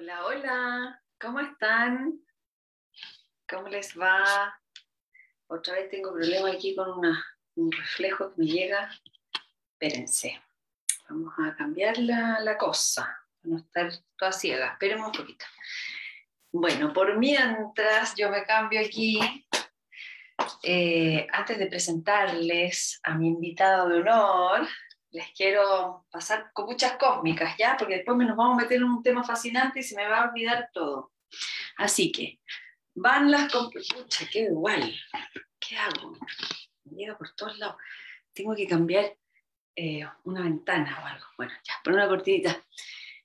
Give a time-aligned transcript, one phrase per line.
[0.00, 2.20] Hola, hola, ¿cómo están?
[3.48, 4.56] ¿Cómo les va?
[5.48, 7.04] Otra vez tengo problema aquí con
[7.56, 8.88] un reflejo que me llega.
[9.72, 10.40] Espérense,
[11.08, 14.68] vamos a cambiar la, cosa, no estar toda ciega.
[14.74, 15.44] Esperemos un poquito.
[16.52, 19.18] Bueno, por mientras yo me cambio aquí,
[20.62, 24.68] eh, antes de presentarles a mi invitado de honor,
[25.10, 27.76] les quiero pasar con muchas cósmicas, ¿ya?
[27.78, 30.30] Porque después nos vamos a meter en un tema fascinante y se me va a
[30.30, 31.12] olvidar todo.
[31.76, 32.40] Así que,
[32.94, 34.94] van las Pucha, qué igual.
[35.58, 36.16] ¿Qué hago?
[36.84, 37.76] Me llega por todos lados.
[38.32, 39.16] Tengo que cambiar
[39.74, 41.26] eh, una ventana o algo.
[41.36, 42.64] Bueno, ya, poner una cortinita.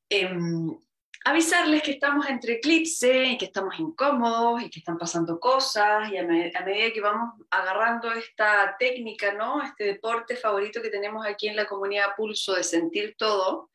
[0.09, 0.77] Em,
[1.25, 6.17] avisarles que estamos entre eclipse y que estamos incómodos y que están pasando cosas y
[6.17, 9.61] a, medida que vamos agarrando esta técnica, ¿no?
[9.61, 13.69] Este deporte favorito que tenemos aquí en la comunidad Pulso de sentir todo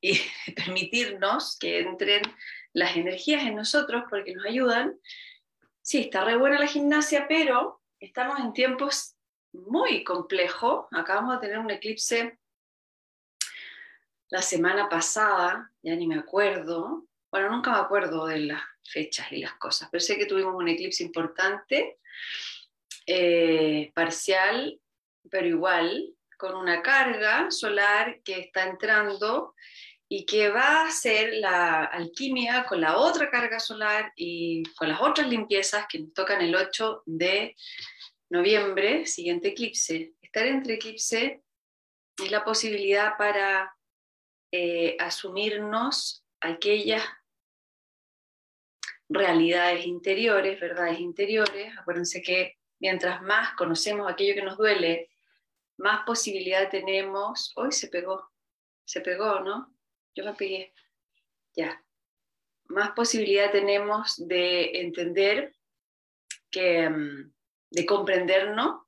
[0.00, 0.20] y
[0.56, 2.22] permitirnos que entren
[2.74, 4.98] las energías en nosotros porque nos ayudan.
[5.80, 9.16] Sí, está re buena la gimnasia, pero estamos en tiempos
[9.52, 10.86] muy complejos.
[10.92, 12.38] Acabamos de tener un eclipse
[14.32, 19.36] la semana pasada, ya ni me acuerdo, bueno, nunca me acuerdo de las fechas y
[19.36, 21.98] las cosas, pero sé que tuvimos un eclipse importante,
[23.06, 24.80] eh, parcial,
[25.30, 29.54] pero igual, con una carga solar que está entrando
[30.08, 35.02] y que va a hacer la alquimia con la otra carga solar y con las
[35.02, 37.54] otras limpiezas que nos tocan el 8 de
[38.30, 40.14] noviembre, siguiente eclipse.
[40.22, 41.42] Estar entre eclipse
[42.16, 43.76] es la posibilidad para
[44.52, 47.02] eh, asumirnos aquellas
[49.08, 51.76] realidades interiores, verdades interiores.
[51.78, 55.10] Acuérdense que mientras más conocemos aquello que nos duele,
[55.78, 57.52] más posibilidad tenemos.
[57.56, 58.30] Hoy se pegó,
[58.84, 59.74] se pegó, ¿no?
[60.14, 60.74] Yo me pegué.
[61.56, 61.82] Ya.
[62.66, 65.56] Más posibilidad tenemos de entender
[66.50, 67.32] que, mm,
[67.70, 68.82] de comprendernos,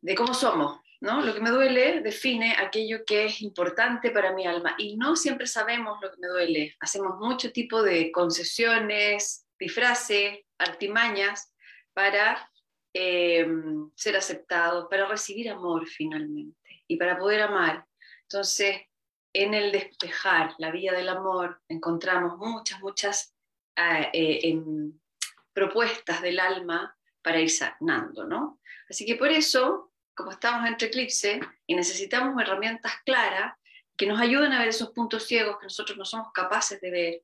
[0.00, 4.74] de cómo somos, lo que me duele define aquello que es importante para mi alma
[4.78, 6.76] y no siempre sabemos lo que me duele.
[6.80, 11.52] Hacemos mucho tipo de concesiones, disfraces, artimañas
[11.92, 12.50] para
[12.94, 13.46] eh,
[13.94, 17.84] ser aceptados, para recibir amor finalmente y para poder amar.
[18.22, 18.80] Entonces,
[19.34, 23.34] en el despejar la vía del amor encontramos muchas, muchas
[23.76, 24.58] ah, eh,
[25.52, 28.60] propuestas del alma para ir sanando, ¿no?
[28.88, 33.54] Así que por eso como estamos entre eclipse y necesitamos herramientas claras
[33.96, 37.22] que nos ayuden a ver esos puntos ciegos que nosotros no somos capaces de ver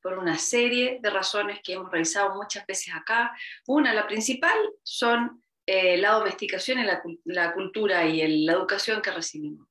[0.00, 3.32] por una serie de razones que hemos realizado muchas veces acá.
[3.66, 6.84] Una, la principal, son eh, la domesticación y
[7.24, 9.68] la, cultura y la educación que recibimos.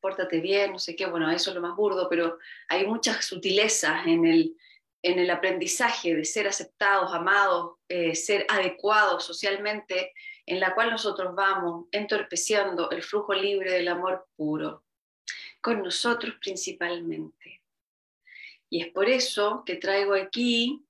[0.00, 4.06] Pórtate bien, no sé qué, bueno, eso es lo más burdo, pero hay muchas sutilezas
[4.06, 4.56] en el,
[5.02, 10.12] en el aprendizaje de ser aceptados, amados, eh, ser adecuados socialmente
[10.48, 14.84] en la cual nosotros vamos entorpeciendo el flujo libre del amor puro,
[15.60, 17.62] con nosotros principalmente.
[18.70, 20.82] Y es por eso que traigo aquí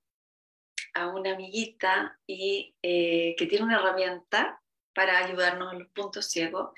[0.93, 4.61] a una amiguita y, eh, que tiene una herramienta
[4.93, 6.71] para ayudarnos en los puntos ciegos,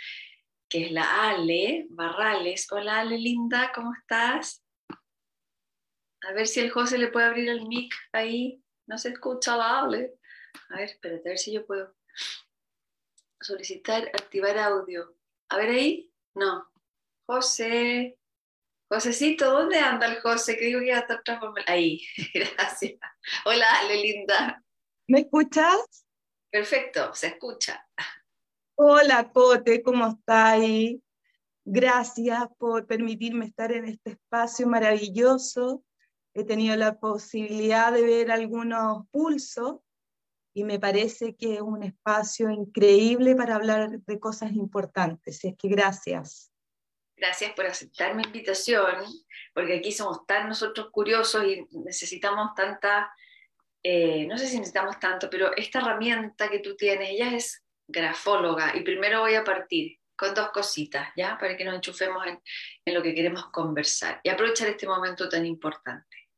[0.68, 2.72] que es la Ale Barrales.
[2.72, 4.64] Hola Ale, linda, ¿cómo estás?
[6.24, 8.60] A ver si el José le puede abrir el mic ahí.
[8.88, 10.16] No se escucha la Ale.
[10.70, 11.96] A ver, espérate, a ver si yo puedo
[13.42, 15.16] solicitar activar audio.
[15.50, 16.14] A ver ahí.
[16.36, 16.68] No.
[17.28, 18.18] José.
[18.90, 20.58] Josecito, ¿dónde anda el José?
[20.58, 21.66] Que digo que ya está transformado.
[21.68, 22.02] Ahí,
[22.34, 23.00] gracias.
[23.46, 24.64] Hola, Ale, linda.
[25.08, 26.06] ¿Me escuchas?
[26.52, 27.88] Perfecto, se escucha.
[28.76, 30.62] Hola, Cote, ¿cómo estás?
[31.64, 35.86] Gracias por permitirme estar en este espacio maravilloso.
[36.34, 39.80] He tenido la posibilidad de ver algunos pulsos
[40.54, 45.44] y me parece que es un espacio increíble para hablar de cosas importantes.
[45.44, 46.52] Es que gracias.
[47.16, 49.06] Gracias por aceptar mi invitación,
[49.54, 53.14] porque aquí somos tan nosotros curiosos y necesitamos tanta,
[53.84, 58.76] eh, no sé si necesitamos tanto, pero esta herramienta que tú tienes, ella es grafóloga
[58.76, 61.38] y primero voy a partir con dos cositas, ¿ya?
[61.38, 62.42] Para que nos enchufemos en,
[62.86, 66.30] en lo que queremos conversar y aprovechar este momento tan importante.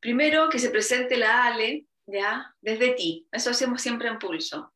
[0.00, 2.54] Primero, que se presente la Ale, ¿ya?
[2.60, 3.28] Desde ti.
[3.30, 4.72] Eso hacemos siempre en pulso.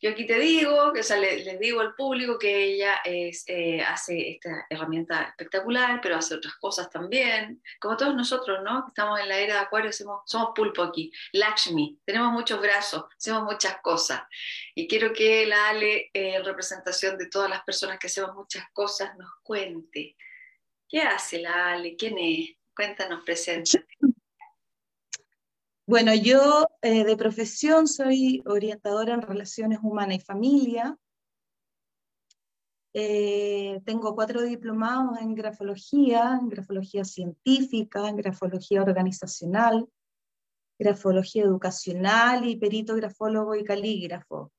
[0.00, 4.66] Yo aquí te digo, que les, digo al público que ella es, eh, hace esta
[4.70, 8.86] herramienta espectacular, pero hace otras cosas también, como todos nosotros, ¿no?
[8.88, 13.78] Estamos en la era de Acuario, somos pulpo aquí, Lakshmi, tenemos muchos brazos, hacemos muchas
[13.80, 14.22] cosas.
[14.74, 18.64] Y quiero que la Ale, eh, en representación de todas las personas que hacemos muchas
[18.72, 20.16] cosas, nos cuente
[20.88, 23.86] qué hace la Ale, quién es, Cuéntanos, presente.
[25.88, 30.98] Bueno, yo eh, de profesión soy orientadora en relaciones humanas y familia.
[32.92, 39.88] Eh, tengo cuatro diplomados en grafología, en grafología científica, en grafología organizacional,
[40.76, 44.50] grafología educacional y perito grafólogo y calígrafo.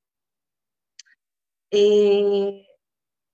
[1.70, 2.66] Eh,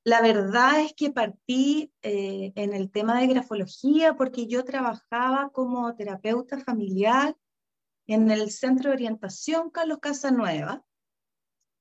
[0.02, 6.58] la verdad es que partí en el tema de grafología porque yo trabajaba como terapeuta
[6.58, 7.36] familiar
[8.06, 10.84] en el Centro de Orientación Carlos Casanueva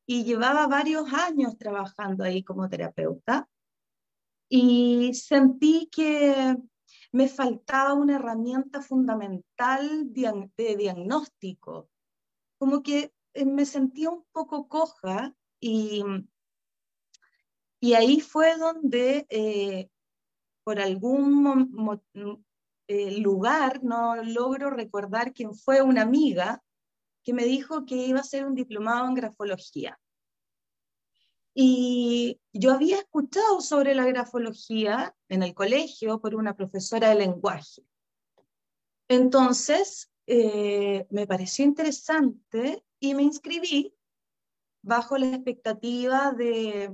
[0.05, 3.49] y llevaba varios años trabajando ahí como terapeuta.
[4.49, 6.57] Y sentí que
[7.11, 11.89] me faltaba una herramienta fundamental de diagnóstico,
[12.57, 16.03] como que eh, me sentía un poco coja y,
[17.79, 19.89] y ahí fue donde eh,
[20.63, 22.03] por algún
[22.93, 26.61] eh, lugar, no logro recordar quién fue una amiga,
[27.23, 29.99] que me dijo que iba a hacer un diplomado en grafología.
[31.55, 37.83] Y yo había escuchado sobre la grafología en el colegio por una profesora de lenguaje.
[39.07, 43.93] Entonces, eh, me pareció interesante y me inscribí
[44.81, 46.93] bajo la expectativa de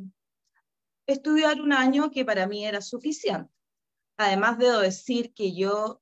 [1.05, 3.51] estudiar un año que para mí era suficiente.
[4.19, 6.01] Además, debo decir que yo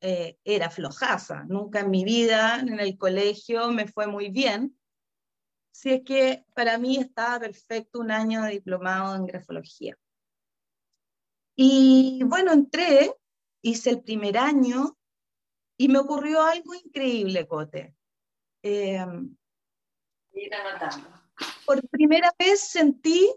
[0.00, 1.44] eh, era flojaza.
[1.44, 4.76] Nunca en mi vida en el colegio me fue muy bien.
[5.72, 9.96] Si es que para mí estaba perfecto un año de diplomado en grafología.
[11.54, 13.14] Y bueno, entré,
[13.62, 14.98] hice el primer año
[15.76, 17.94] y me ocurrió algo increíble, Cote.
[18.64, 19.06] Eh,
[21.64, 23.32] por primera vez sentí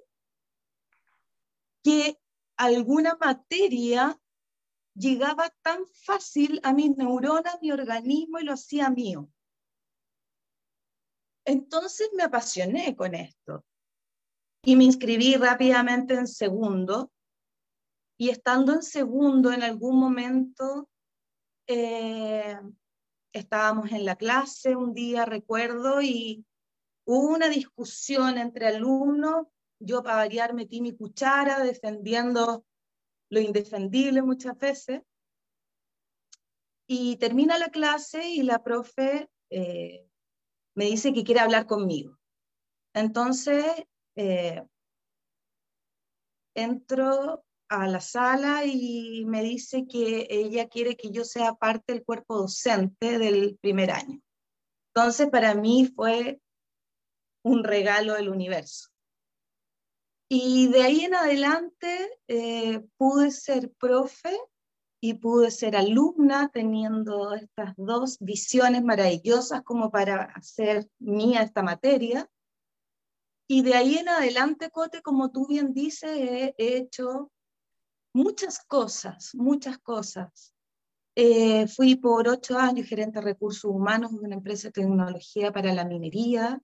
[1.84, 2.18] que
[2.58, 4.20] alguna materia
[4.94, 9.30] llegaba tan fácil a mis neuronas, mi organismo y lo hacía mío.
[11.46, 13.64] Entonces me apasioné con esto
[14.64, 17.12] y me inscribí rápidamente en segundo
[18.18, 20.90] y estando en segundo en algún momento
[21.68, 22.60] eh,
[23.34, 26.46] estábamos en la clase un día, recuerdo, y
[27.06, 29.48] hubo una discusión entre alumnos,
[29.80, 32.66] yo para variar metí mi cuchara defendiendo
[33.30, 35.02] lo indefendible muchas veces,
[36.88, 40.08] y termina la clase y la profe eh,
[40.76, 42.18] me dice que quiere hablar conmigo.
[42.94, 43.66] Entonces,
[44.16, 44.66] eh,
[46.56, 52.06] entro a la sala y me dice que ella quiere que yo sea parte del
[52.06, 54.22] cuerpo docente del primer año.
[54.96, 56.40] Entonces, para mí fue
[57.44, 58.88] un regalo del universo.
[60.30, 64.38] Y de ahí en adelante eh, pude ser profe
[65.02, 72.30] y pude ser alumna teniendo estas dos visiones maravillosas como para hacer mía esta materia.
[73.50, 77.32] Y de ahí en adelante, Cote, como tú bien dices, he hecho
[78.14, 80.54] muchas cosas, muchas cosas.
[81.16, 85.74] Eh, fui por ocho años gerente de recursos humanos de una empresa de tecnología para
[85.74, 86.62] la minería,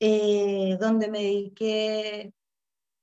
[0.00, 2.32] eh, donde me dediqué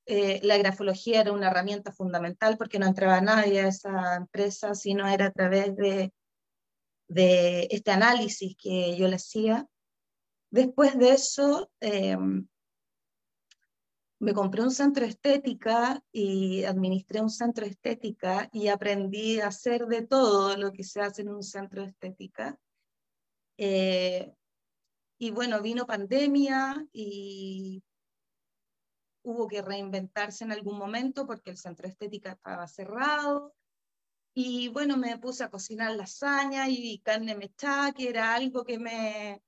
[0.05, 4.93] eh, la grafología era una herramienta fundamental porque no entraba nadie a esa empresa si
[4.93, 6.11] no era a través de,
[7.07, 9.67] este análisis que yo le hacía.
[10.49, 12.47] Después de eso, em,
[14.19, 19.47] me compré un centro de estética y administré un centro de estética y aprendí a
[19.47, 22.57] hacer de todo lo que se hace en un centro de estética.
[23.57, 24.33] Eh,
[25.19, 27.83] y bueno, vino pandemia y
[29.23, 33.55] hubo que reinventarse en algún momento porque el centro estética estaba cerrado.
[34.35, 39.41] Y bueno, me puse a cocinar lasaña y carne mechada, que era algo que me,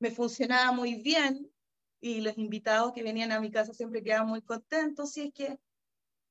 [0.00, 1.50] me funcionaba muy bien.
[2.00, 5.16] Y los invitados que venían a mi casa siempre quedaban muy contentos.
[5.16, 5.58] Y es que,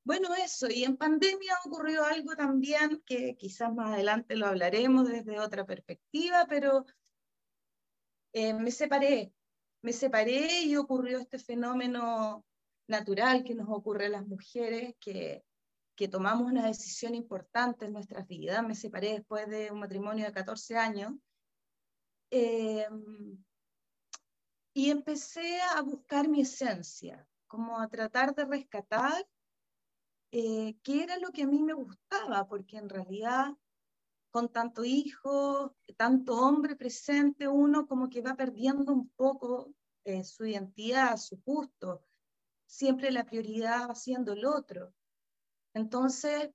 [0.04, 0.68] bueno, eso.
[0.70, 6.46] Y en pandemia ocurrió algo también que quizás más adelante lo hablaremos desde otra perspectiva,
[6.50, 6.86] pero
[8.34, 9.34] eh, me separé.
[9.82, 12.46] Me separé y ocurrió este fenómeno
[12.90, 15.46] natural que nos ocurre a las mujeres que,
[15.96, 18.66] que tomamos una decisión importante en nuestras vidas.
[18.66, 21.14] Me separé después de un matrimonio de 14 años.
[22.32, 23.44] Em,
[24.74, 29.28] y empecé a buscar mi esencia, como a tratar de rescatar
[30.32, 33.54] eh, qué era lo que a mí me gustaba, porque en realidad
[34.32, 40.46] con tanto hijo, tanto hombre presente, uno como que va perdiendo un poco eh, su
[40.46, 42.06] identidad, su gusto,
[42.70, 44.94] siempre la prioridad va siendo el otro.
[45.74, 46.52] Entonces,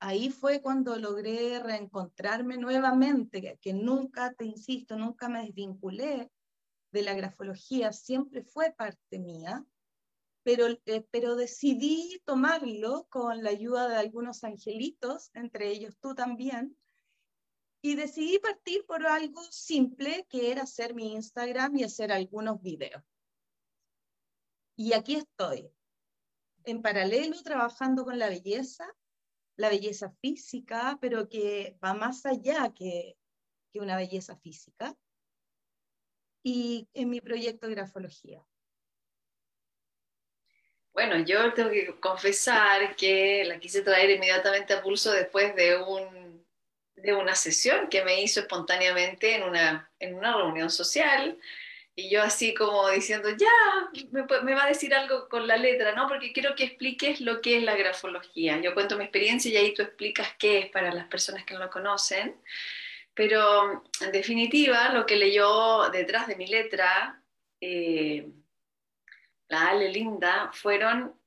[0.00, 6.30] ahí fue cuando logré reencontrarme nuevamente, que nunca, te insisto, nunca me desvinculé
[6.90, 9.64] de la grafología, siempre fue parte mía,
[10.42, 16.76] pero, eh, pero decidí tomarlo con la ayuda de algunos angelitos, entre ellos tú también,
[17.82, 23.02] y decidí partir por algo simple que era hacer mi Instagram y hacer algunos videos.
[24.76, 25.72] Y aquí estoy,
[26.64, 28.86] en paralelo trabajando con la belleza,
[29.56, 33.16] la belleza física, pero que va más allá que,
[33.74, 34.96] una belleza física,
[36.42, 38.42] y en mi proyecto de grafología.
[40.94, 46.26] Bueno, yo tengo que confesar que la quise traer inmediatamente a pulso después de un
[46.96, 51.38] de una sesión que me hizo espontáneamente en una, en una reunión social.
[51.98, 53.48] Y yo así como diciendo, ya,
[54.10, 56.06] me, va a decir algo con la letra, ¿no?
[56.06, 58.60] Porque quiero que expliques lo que es la grafología.
[58.60, 61.60] Yo cuento mi experiencia y ahí tú explicas qué es para las personas que no
[61.60, 62.36] lo conocen.
[63.14, 67.22] Pero en definitiva, lo que leyó detrás de mi letra,
[67.62, 68.28] eh,
[69.48, 71.18] la Ale Linda, fueron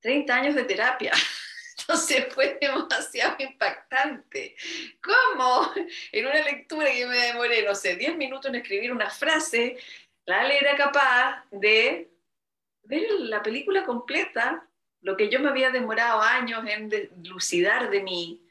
[0.00, 1.12] 30 años de terapia.
[1.80, 4.54] Entonces fue demasiado impactante.
[5.02, 5.72] ¿Cómo?
[6.12, 9.76] En una lectura que me demoré, no sé, 10 minutos en escribir una frase,
[10.26, 12.10] la Ale era capaz de
[12.84, 14.68] ver la película completa,
[15.00, 16.90] lo que yo me había demorado años en
[17.28, 18.46] lucidar de mí.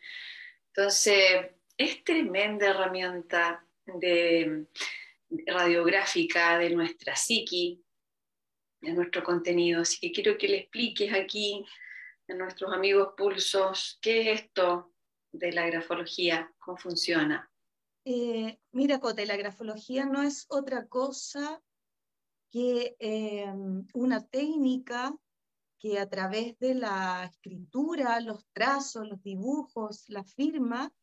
[0.67, 3.65] Entonces, es tremenda herramienta
[5.47, 7.83] radiográfica de nuestra psiqui,
[8.81, 9.81] de nuestro contenido.
[9.81, 11.65] Así que quiero que le expliques aquí
[12.33, 14.93] nuestros amigos pulsos, ¿qué es esto
[15.31, 16.51] de la grafología?
[16.59, 17.50] ¿Cómo funciona?
[18.03, 21.61] Eh, mira, Cote, la grafología no es otra cosa
[22.51, 23.53] que eh,
[23.93, 25.15] una técnica
[25.79, 30.93] que a través de la escritura, los trazos, los dibujos, la firma,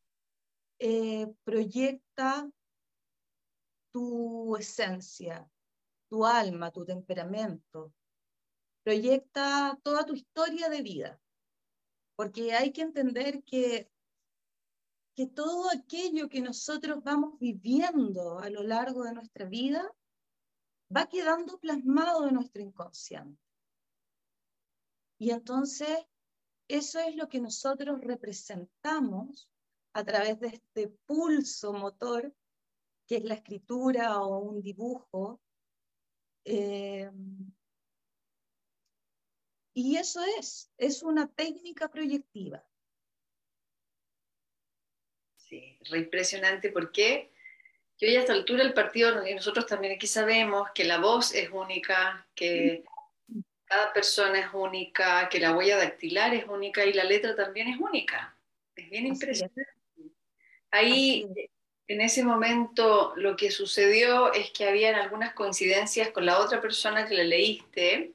[0.79, 2.49] eh, proyecta
[3.93, 5.51] tu esencia,
[6.09, 7.93] tu alma, tu temperamento,
[8.85, 11.21] proyecta toda tu historia de vida,
[12.17, 13.91] porque hay que entender que,
[15.19, 19.93] que todo aquello que nosotros vamos viviendo a lo largo de nuestra vida
[20.97, 23.43] va quedando plasmado en nuestro inconsciente.
[25.19, 26.07] Y entonces,
[26.69, 29.51] eso es lo que nosotros representamos
[29.93, 32.33] a través de este pulso motor,
[33.09, 35.41] que es la escritura o un dibujo,
[36.45, 37.11] eh,
[39.75, 42.65] y eso es, es una técnica proyectiva.
[45.49, 47.31] Sí, re impresionante porque
[47.99, 51.35] yo ya a esta altura del partido, y nosotros también aquí sabemos que la voz
[51.35, 52.85] es única, que
[53.65, 57.81] cada persona es única, que la huella dactilar es única y la letra también es
[57.81, 58.37] única.
[58.77, 59.67] Es bien impresionante.
[60.71, 61.27] Ahí,
[61.89, 67.07] en ese momento, lo que sucedió es que habían algunas coincidencias con la otra persona
[67.07, 68.13] que la leíste,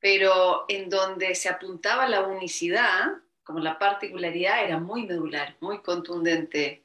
[0.00, 3.12] pero en donde se apuntaba la unicidad,
[3.44, 6.82] como la particularidad, era muy medular, muy contundente.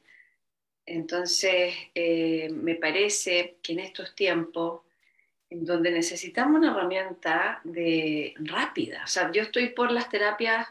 [0.86, 4.82] Entonces, eh, me parece que en estos tiempos,
[5.48, 10.68] en donde necesitamos una herramienta de rápida, o sea, yo estoy por las terapias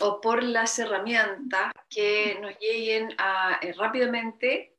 [0.00, 4.74] o por las herramientas que nos lleguen a, eh, rápidamente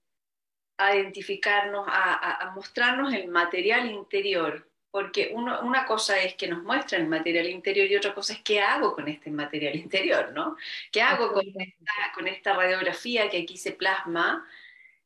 [0.77, 7.07] a identificarnos, a mostrarnos el material interior porque una cosa es que nos muestra el
[7.07, 10.55] material interior y otra cosa es qué hago con este material interior, ¿no?
[10.91, 14.47] ¿Qué hago con esta, radiografía que aquí se plasma?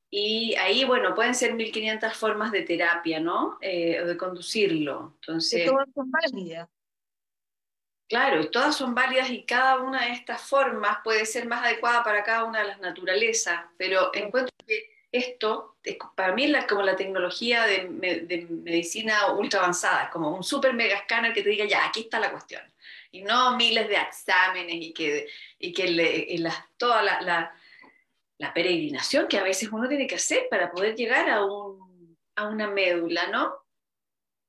[0.10, 3.58] Y ahí, bueno, pueden ser 1500 formas de terapia, ¿no?
[3.62, 5.14] Eh, o de conducirlo.
[5.22, 6.68] Entonces, todas son válidas.
[8.10, 12.04] Claro, y todas son válidas y cada una de estas formas puede ser más adecuada
[12.04, 15.77] para cada una de las naturalezas, pero encuentro que esto,
[16.16, 17.88] para mí es como la tecnología de,
[18.50, 22.32] medicina ultra avanzada, como un super mega escáner que te diga, ya, aquí está la
[22.32, 22.62] cuestión.
[23.12, 25.28] Y no miles de exámenes y que,
[25.60, 30.96] y que toda la, la, peregrinación que a veces uno tiene que hacer para poder
[30.96, 33.54] llegar a, un, a una médula, ¿no?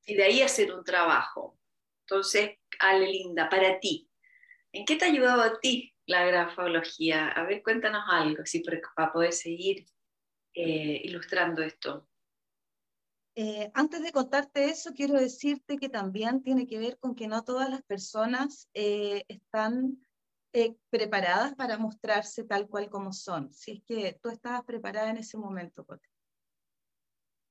[0.06, 1.58] Y de ahí hacer un trabajo.
[2.00, 4.08] Entonces, Ale Linda, para ti,
[4.72, 7.28] ¿en qué te ha ayudado a ti la grafología?
[7.28, 8.62] A ver, cuéntanos algo, sí,
[8.94, 9.86] para poder seguir
[10.60, 12.08] eh, ilustrando esto?
[13.36, 17.44] Eh, antes de contarte eso, quiero decirte que también tiene que ver con que no
[17.44, 20.04] todas las personas eh, están
[20.90, 23.52] preparadas para mostrarse tal cual como son.
[23.52, 26.08] Si es que tú estabas preparada en ese momento, Cote.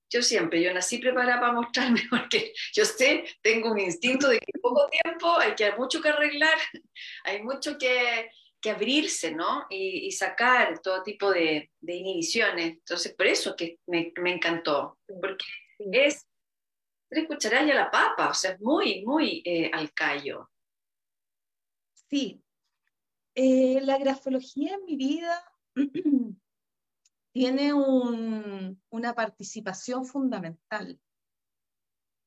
[0.10, 4.52] Yo siempre, yo nací preparada para mostrarme porque yo sé, tengo un instinto de que
[4.54, 6.58] en poco tiempo hay que hay mucho que arreglar,
[7.24, 8.30] hay mucho que,
[8.68, 9.66] que abrirse, ¿no?
[9.70, 12.74] Y, sacar todo tipo de, inhibiciones.
[12.74, 15.46] Entonces, por eso que me, encantó, porque
[15.78, 16.28] es
[17.10, 20.50] tres cucharadas a la papa, o sea, es muy, muy eh, al callo.
[22.10, 22.44] Sí.
[23.36, 25.44] Eh, la grafología en mi vida
[27.32, 31.00] tiene una participación fundamental.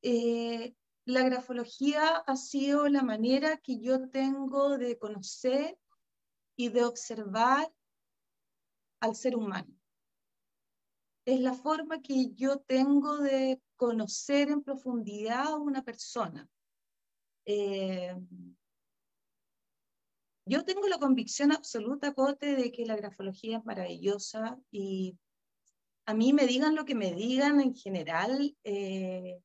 [0.03, 5.77] Eh, la grafología ha sido la manera que yo tengo de conocer
[6.61, 7.73] y de observar
[9.01, 9.75] al ser humano.
[11.25, 16.47] Es la forma que yo tengo de conocer en profundidad a una persona.
[17.47, 18.15] Eh,
[20.45, 25.17] yo tengo la convicción absoluta, Cote, de que la grafología es maravillosa y
[26.05, 29.41] a mí me digan lo que me digan en general, eh,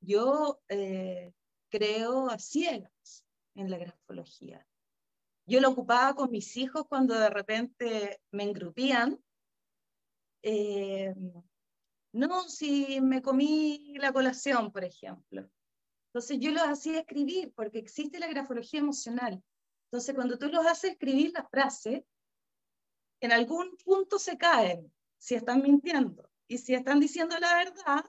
[0.00, 1.32] yo eh,
[1.70, 3.24] creo a ciegas
[3.54, 4.66] en la grafología.
[5.46, 9.18] Yo lo ocupaba con mis hijos cuando de repente me engrupían.
[10.42, 11.14] Eh,
[12.12, 15.48] no, si me comí la colación, por ejemplo.
[16.08, 19.42] Entonces yo los hacía escribir porque existe la grafología emocional.
[19.84, 22.04] Entonces cuando tú los haces escribir la frase,
[23.20, 26.28] en algún punto se caen si están mintiendo.
[26.48, 28.04] Y si están diciendo la verdad,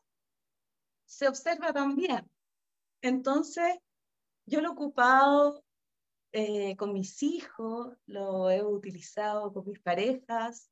[1.05, 2.29] se observa también.
[3.01, 3.79] Entonces,
[4.45, 5.63] yo lo he ocupado
[6.31, 10.69] eh, con mis hijos, lo he utilizado con mis parejas,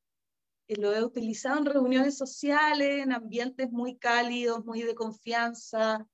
[0.68, 6.06] eh, lo he utilizado en reuniones sociales, en ambientes muy cálidos, muy de confianza,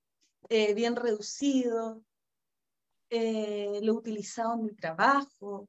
[0.49, 1.99] eh, bien reducidos.
[3.11, 5.69] lo he utilizado en mi trabajo,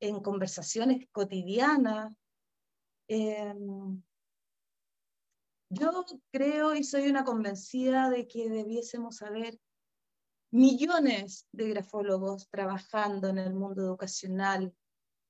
[0.00, 2.12] en conversaciones cotidianas.
[3.08, 4.02] Em,
[5.68, 9.58] yo creo y soy una convencida de que debiésemos haber
[10.56, 14.74] millones de grafólogos trabajando en el mundo educacional,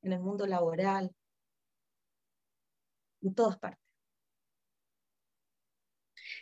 [0.02, 1.10] en el mundo laboral,
[3.22, 3.84] en todas partes.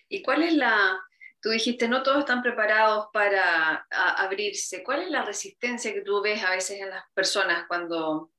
[0.08, 1.00] ¿Y cuál es la,
[1.40, 6.44] tú dijiste, no todos están preparados para abrirse, ¿cuál es la resistencia que tú ves
[6.44, 8.32] a veces en las personas cuando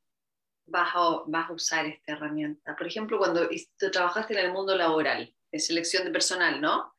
[0.67, 2.75] vas a, vas a usar esta herramienta?
[2.75, 6.93] Por ejemplo, cuando tú trabajaste en el mundo laboral, en selección de personal, ¿no?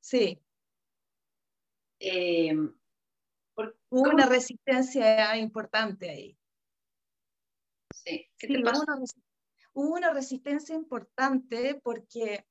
[0.00, 0.45] Sí.
[1.98, 2.54] Eh,
[3.88, 6.38] hubo una resistencia importante ahí.
[7.94, 8.26] Sí.
[8.38, 9.04] ¿Qué te Hubo, una,
[9.74, 12.46] hubo una, resistencia importante porque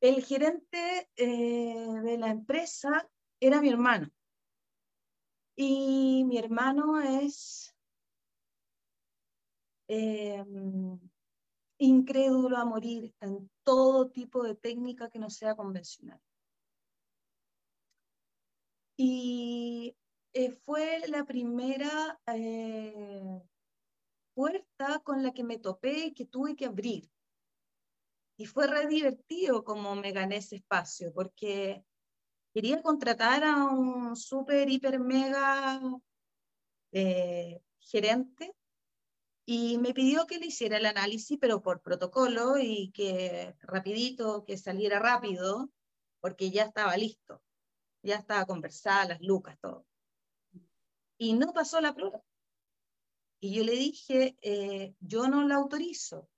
[0.00, 3.08] el gerente eh, de la empresa
[3.40, 4.10] era mi hermano.
[5.56, 7.74] Y mi hermano es
[9.88, 10.44] eh,
[11.78, 16.20] incrédulo a morir en todo tipo de técnica que no sea convencional.
[18.96, 19.96] Y
[20.32, 23.42] eh, fue la primera eh,
[24.34, 27.10] puerta con la que me topé y que tuve que abrir.
[28.36, 31.84] Y fue re divertido como me gané ese espacio, porque
[32.52, 35.80] quería contratar a un súper, hiper, mega
[36.92, 38.54] eh, gerente
[39.46, 44.56] y me pidió que le hiciera el análisis, pero por protocolo y que rapidito, que
[44.56, 45.70] saliera rápido,
[46.20, 47.42] porque ya estaba listo,
[48.04, 49.86] ya estaba conversada, las lucas, todo.
[51.18, 52.22] Y no pasó la prueba.
[53.40, 56.28] Y yo le dije, eh, yo no la autorizo.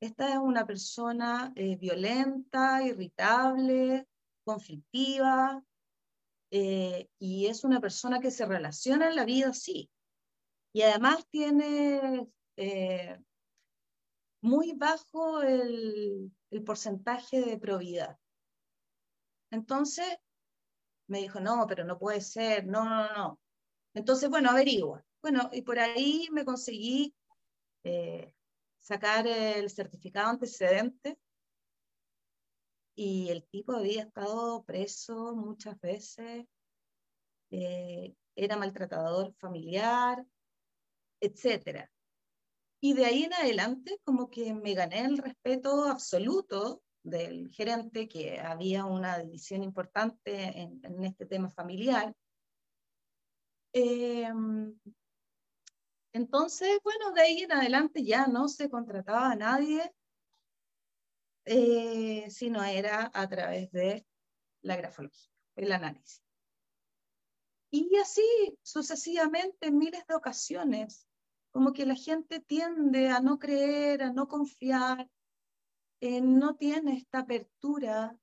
[0.00, 4.08] Esta es una persona eh, violenta, irritable,
[4.44, 5.62] conflictiva,
[6.50, 9.90] eh, y es una persona que se relaciona en la vida así.
[10.72, 12.26] Y además tiene
[14.42, 16.32] muy bajo el,
[16.64, 18.18] porcentaje de probidad.
[19.52, 20.06] Entonces
[21.10, 23.40] me dijo, no, pero no puede ser, no, no, no.
[23.94, 25.04] Entonces, bueno, averigua.
[25.22, 27.14] Bueno, y por ahí me conseguí
[27.84, 28.32] eh,
[28.78, 31.18] sacar el certificado antecedente
[32.94, 36.46] y el tipo había estado preso muchas veces,
[37.50, 40.24] eh, era maltratador familiar,
[41.20, 41.90] etcétera.
[42.80, 48.40] Y de ahí en adelante como que me gané el respeto absoluto del gerente, que
[48.40, 52.14] había una división importante en, este tema familiar.
[53.72, 54.78] Em,
[56.12, 59.92] entonces, bueno, de ahí en adelante ya no se contrataba a nadie,
[61.44, 64.06] eh, sino era a través de
[64.62, 66.22] la grafología, el análisis.
[67.70, 71.06] Y así sucesivamente en miles de ocasiones
[71.52, 75.08] como que la gente tiende a no creer, a no confiar,
[76.00, 78.16] eh, no tiene esta apertura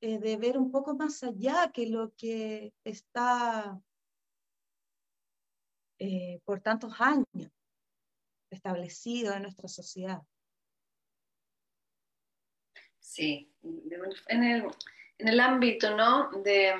[0.00, 3.80] eh, de ver un poco más allá que lo que está
[5.98, 7.50] eh, por tantos años
[8.50, 10.22] establecido en nuestra sociedad.
[12.98, 14.64] Sí, en el,
[15.18, 16.30] en el ámbito ¿no?
[16.42, 16.74] de,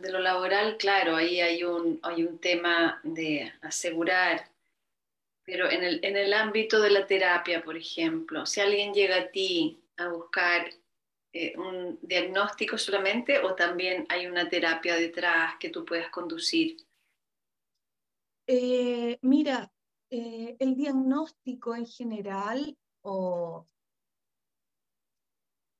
[0.00, 4.50] de, lo laboral, claro, ahí hay un, hay un tema de asegurar,
[5.46, 9.30] pero en el, en el ámbito de la terapia, por ejemplo, si alguien llega a
[9.30, 10.68] ti a buscar
[11.32, 16.76] eh, un diagnóstico solamente o también hay una terapia detrás que tú puedas conducir?
[18.48, 19.70] Eh, mira,
[20.10, 23.68] eh, el diagnóstico en general o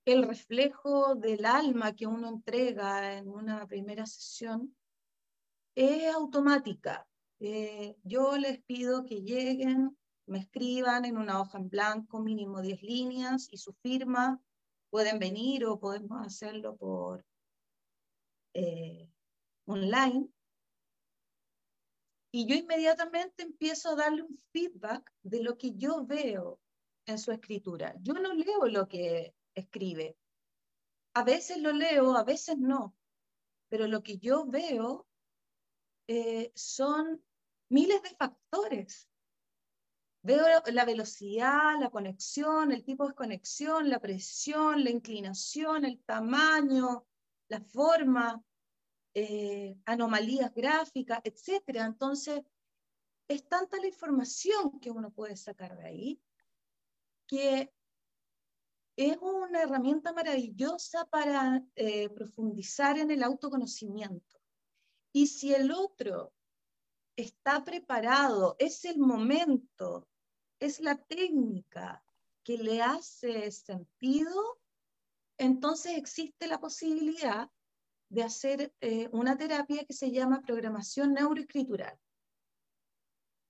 [0.05, 4.77] el reflejo del alma que uno entrega en una primera sesión
[5.75, 7.05] es automática.
[7.39, 9.97] Yo les pido que lleguen,
[10.27, 14.41] me escriban en una hoja en blanco mínimo 10 líneas y su firma
[14.91, 17.25] pueden venir o podemos hacerlo por
[18.55, 19.11] eh,
[19.67, 20.29] online.
[22.33, 26.61] Y yo inmediatamente empiezo a darle un feedback de lo que yo veo
[27.07, 27.95] en su escritura.
[28.01, 30.17] Yo no leo lo que escribe.
[31.15, 32.95] A veces lo leo, a veces no.
[33.69, 35.06] Pero lo que yo veo
[36.09, 37.23] eh, son
[37.69, 39.09] miles de factores
[40.27, 47.07] Veo la velocidad, la conexión, el tipo de conexión, la presión, la inclinación, el tamaño,
[47.47, 48.43] la forma,
[49.15, 51.63] eh, anomalías gráficas, etc.
[51.77, 52.43] Entonces,
[53.29, 56.21] es tanta la información que uno puede sacar de ahí
[57.29, 57.73] que
[58.97, 64.36] es una herramienta maravillosa para eh, profundizar en el autoconocimiento.
[65.17, 66.35] Y si el otro
[67.17, 70.07] está preparado, es el momento
[70.61, 72.05] es la técnica
[72.45, 74.61] que le hace sentido,
[75.39, 77.51] entonces existe la posibilidad
[78.11, 81.99] de hacer eh, una terapia que se llama programación neuroescritural,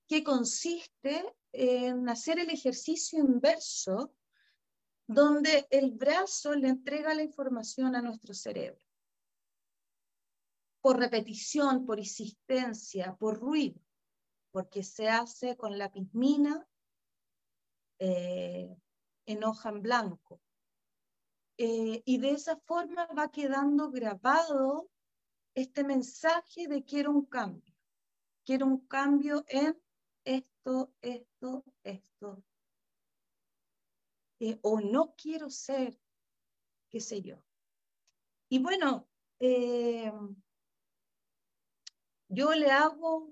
[0.07, 4.15] que consiste en hacer el ejercicio inverso
[5.05, 8.86] donde el brazo le entrega la información a nuestro cerebro.
[10.81, 13.81] Por repetición, por insistencia, por ruido,
[14.51, 16.67] porque se hace con la pismina
[17.99, 18.77] eh,
[19.25, 20.41] en hoja en blanco.
[21.57, 24.89] Eh, y de esa forma va quedando grabado
[25.55, 27.73] este mensaje de quiero un cambio.
[28.45, 29.75] Quiero un cambio en
[30.23, 32.43] esto, esto, esto.
[34.39, 35.99] Eh, o no quiero ser,
[36.89, 37.43] qué sé yo.
[38.49, 39.09] Y bueno,
[42.29, 43.31] yo le hago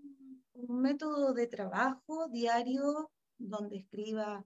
[0.53, 4.45] un método de trabajo diario donde escriba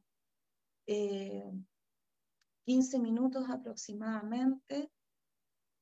[0.85, 1.57] 15
[2.65, 4.91] eh, minutos aproximadamente,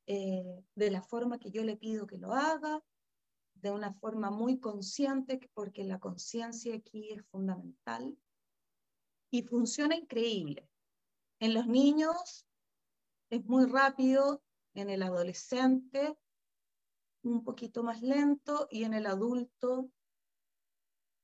[0.06, 2.84] eh, de la forma que yo le pido que lo haga,
[3.56, 8.18] de una forma muy consciente, porque la conciencia aquí es fundamental,
[9.32, 10.70] y funciona increíble.
[11.40, 12.46] En los niños
[13.30, 14.42] es muy rápido,
[14.74, 16.18] en el adolescente
[17.24, 19.90] un poquito más lento y en el adulto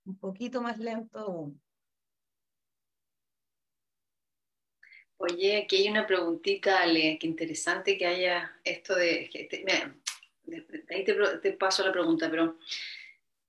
[0.06, 1.62] un poquito más lento aún.
[5.18, 9.30] Oye, aquí hay una preguntita, Ale, qué interesante que haya esto de...
[10.90, 12.58] ahí te, paso la pregunta, pero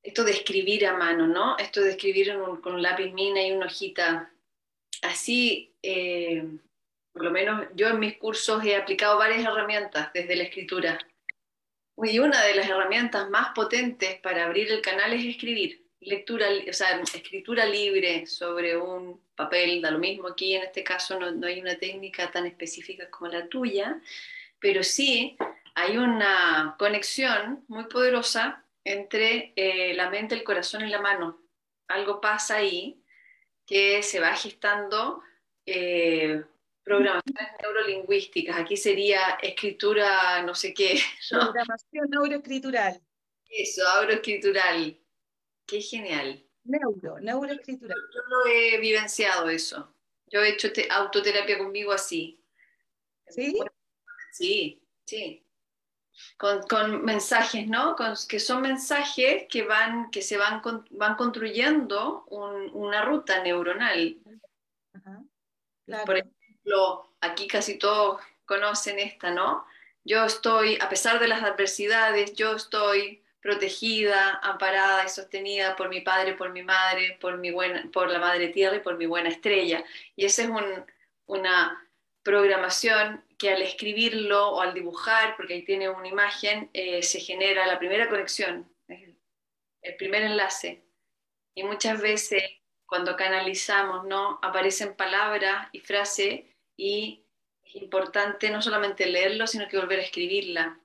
[0.00, 1.58] esto de escribir a mano, ¿no?
[1.58, 4.32] Esto de escribir con un lápiz mina y una hojita,
[5.02, 6.46] así, eh,
[7.12, 10.98] por lo menos yo en mis cursos he aplicado varias herramientas desde la escritura.
[11.96, 16.72] Y una de las herramientas más potentes para abrir el canal es escribir lectura, o
[16.72, 21.60] sea, escritura libre sobre un papel, da lo mismo aquí, en este caso no, hay
[21.60, 24.00] una técnica tan específica como la tuya,
[24.58, 25.36] pero sí
[25.74, 31.40] hay una conexión muy poderosa entre eh, la mente, el corazón y la mano.
[31.88, 33.02] Algo pasa ahí
[33.66, 35.22] que se va gestando
[35.66, 36.44] eh,
[36.84, 38.58] programaciones neurolingüísticas.
[38.58, 41.00] Aquí sería escritura, no sé qué.
[41.30, 43.00] Programación neuroescritural.
[43.48, 45.00] Eso, neuroescritural.
[45.66, 46.44] Qué genial.
[46.64, 47.94] Neuro, neuroescritura.
[47.94, 49.94] Yo, no he vivenciado eso.
[50.26, 52.42] Yo he hecho autoterapia conmigo así.
[53.28, 53.58] ¿Sí?
[54.32, 55.40] Sí, sí.
[56.36, 57.96] Con, mensajes, ¿no?
[58.28, 64.16] que son mensajes que van, que se van, van construyendo una ruta neuronal.
[66.06, 66.43] Por ejemplo,
[67.20, 69.66] aquí casi todos conocen esta, ¿no?
[70.04, 76.00] Yo estoy, a pesar de las adversidades, yo estoy protegida, amparada y sostenida por mi
[76.00, 79.28] padre, por mi madre, por, mi buena, por la madre tierra y por mi buena
[79.28, 79.84] estrella.
[80.16, 80.50] Y esa es
[81.26, 81.90] una
[82.22, 87.66] programación que al escribirlo o al dibujar, porque ahí tiene una imagen, eh, se genera
[87.66, 88.70] la primera conexión.
[89.82, 90.82] el primer enlace.
[91.54, 92.42] Y muchas veces
[92.86, 94.38] cuando canalizamos, ¿no?
[94.42, 96.44] Aparecen palabras y frases
[96.76, 97.24] y
[97.62, 100.80] es importante no solamente leerlo, sino que volver a escribirla.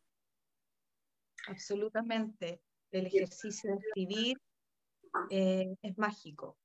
[1.48, 2.62] Absolutamente.
[2.92, 4.38] El ejercicio de escribir
[5.30, 6.58] eh, es mágico.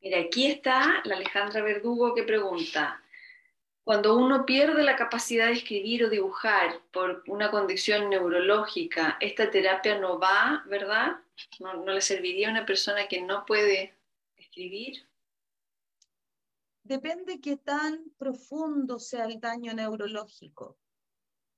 [0.00, 3.02] Mira, aquí está la Alejandra Verdugo que pregunta,
[3.84, 9.98] cuando uno pierde la capacidad de escribir o dibujar por una condición neurológica, esta terapia
[9.98, 11.16] no va, ¿verdad?
[11.58, 13.94] ¿No, le serviría a una persona que no puede
[14.36, 15.06] escribir?
[16.82, 20.78] Depende qué tan profundo sea el daño neurológico.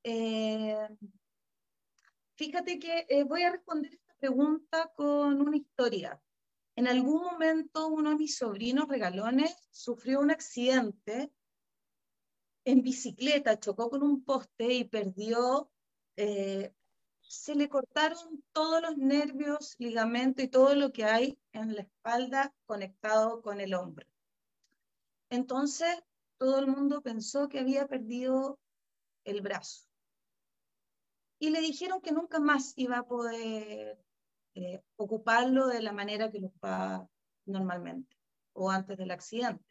[0.05, 0.89] Eh,
[2.37, 6.21] fíjate que eh, voy a responder esta pregunta con una historia.
[6.75, 11.31] En algún momento uno de mis sobrinos regalones sufrió un accidente
[12.65, 15.71] en bicicleta, chocó con un poste y perdió,
[16.17, 16.73] eh,
[17.21, 22.55] se le cortaron todos los nervios, ligamentos y todo lo que hay en la espalda
[22.67, 24.12] conectado con el hombro.
[25.33, 25.89] Entonces
[26.37, 28.61] todo el mundo pensó que había perdido
[29.25, 29.87] el brazo.
[31.39, 33.99] Y le dijeron que nunca más iba a poder
[34.55, 37.09] eh, ocuparlo de la manera que lo ocupaba
[37.47, 38.15] normalmente
[38.53, 39.65] o antes del accidente.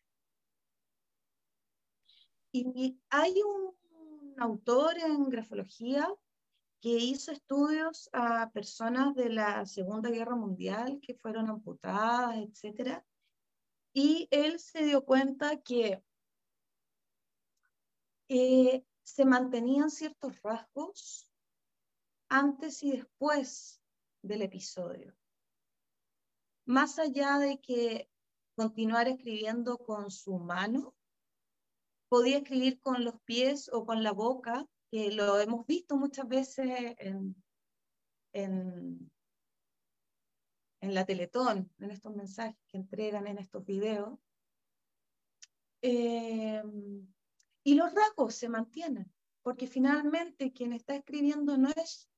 [2.52, 6.12] Y hay un autor en grafología
[6.82, 13.04] que hizo estudios a personas de la Segunda Guerra Mundial que fueron amputadas, etc.
[13.94, 16.04] Y él se dio cuenta que
[18.30, 21.30] eh, se mantenían ciertos rasgos
[22.30, 23.82] antes y después
[24.22, 25.14] del episodio.
[26.66, 28.10] Más allá de que
[28.56, 30.96] continuar escribiendo con su mano,
[32.08, 36.96] podía escribir con los pies o con la boca, que lo hemos visto muchas veces
[37.00, 37.36] en,
[38.34, 39.12] en,
[40.82, 44.20] la Teletón, en estos mensajes que entregan en estos videos.
[45.84, 46.64] Eh,
[47.64, 49.12] y los rasgos se mantienen,
[49.44, 52.10] porque finalmente quien está escribiendo no es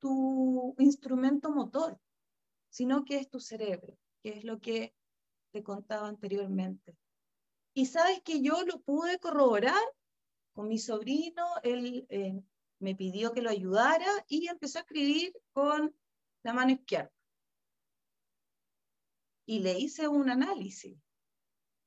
[0.00, 1.98] tu instrumento motor,
[2.70, 4.94] sino que es tu cerebro, que es lo que
[5.52, 6.96] te contaba anteriormente.
[7.74, 9.82] Y sabes que yo lo pude corroborar
[10.52, 12.42] con mi sobrino, él eh,
[12.78, 15.94] me pidió que lo ayudara y empezó a escribir con
[16.42, 17.13] la mano izquierda.
[19.46, 20.98] Y le hice un análisis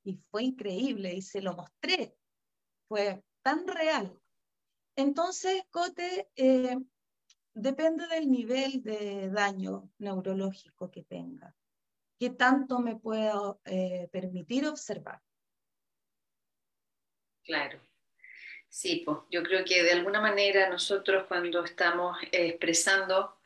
[0.04, 2.16] y fue increíble y se lo mostré.
[2.88, 4.18] Fue tan real.
[4.96, 6.78] Entonces, Cote, eh,
[7.54, 11.54] depende del nivel de daño neurológico que tenga,
[12.20, 15.22] qué tanto me puedo eh, permitir observar.
[17.44, 17.80] Claro.
[18.70, 23.38] Sí, pues yo creo que de alguna manera nosotros cuando estamos expresando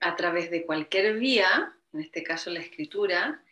[0.00, 3.44] a través de cualquier vía, en este caso la escritura,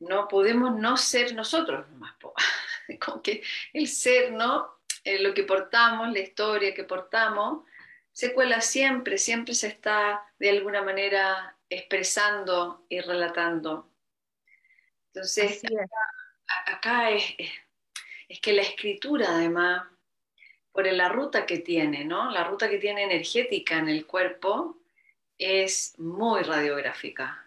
[0.00, 2.14] no podemos no ser nosotros nomás,
[3.04, 4.74] como que el ser, ¿no?
[5.04, 7.64] Eh, lo que portamos, la historia que portamos,
[8.12, 13.90] se cuela siempre, siempre se está de alguna manera expresando y relatando.
[15.12, 15.62] Entonces,
[16.66, 17.34] acá, es,
[18.28, 19.86] es, que la escritura además,
[20.72, 22.30] por la ruta que tiene, ¿no?
[22.30, 24.78] La ruta que tiene energética en el cuerpo
[25.38, 27.43] es muy radiográfica,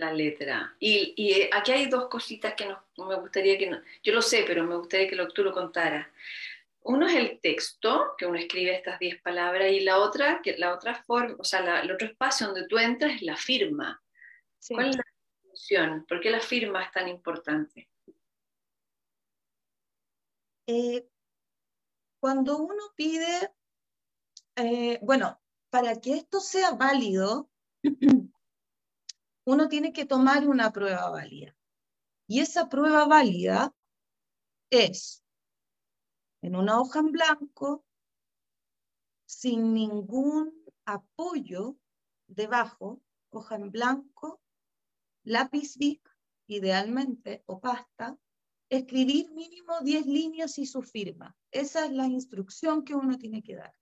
[0.00, 0.74] la letra.
[0.80, 4.76] Y, aquí hay dos cositas que me gustaría que, no, yo lo sé, pero me
[4.76, 6.08] gustaría que tú lo contaras.
[6.82, 10.74] Uno es el texto, que uno escribe estas diez palabras, y la otra, que la
[10.74, 14.02] otra forma, o sea, el otro espacio donde tú entras es la firma.
[14.68, 15.04] ¿Cuál es la
[15.42, 16.06] función?
[16.08, 17.88] ¿Por qué la firma es tan importante?
[20.66, 21.06] Eh,
[22.18, 23.52] cuando uno pide,
[24.56, 27.50] eh, bueno, para que esto sea válido,
[29.44, 31.56] uno tiene que tomar una prueba válida.
[32.26, 33.74] Y esa prueba válida
[34.70, 35.24] es
[36.42, 37.84] en una hoja en blanco,
[39.26, 41.76] sin ningún apoyo
[42.26, 43.00] debajo,
[43.30, 44.40] hoja en blanco,
[45.24, 46.00] lápiz Bic,
[46.46, 48.18] idealmente, o pasta,
[48.68, 51.36] escribir mínimo 10 líneas y su firma.
[51.50, 53.74] Esa es la instrucción que uno tiene que dar.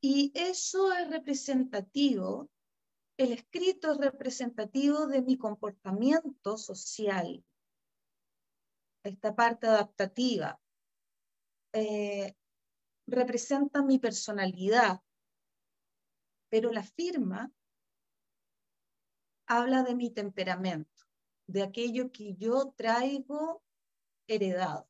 [0.00, 2.48] Y eso es representativo,
[3.18, 7.44] el escrito es representativo de mi comportamiento social,
[9.02, 10.60] esta parte adaptativa,
[11.72, 12.36] eh,
[13.08, 15.02] representa mi personalidad,
[16.48, 17.52] pero la firma
[19.48, 21.04] habla de mi temperamento,
[21.48, 23.64] de aquello que yo traigo
[24.28, 24.88] heredado.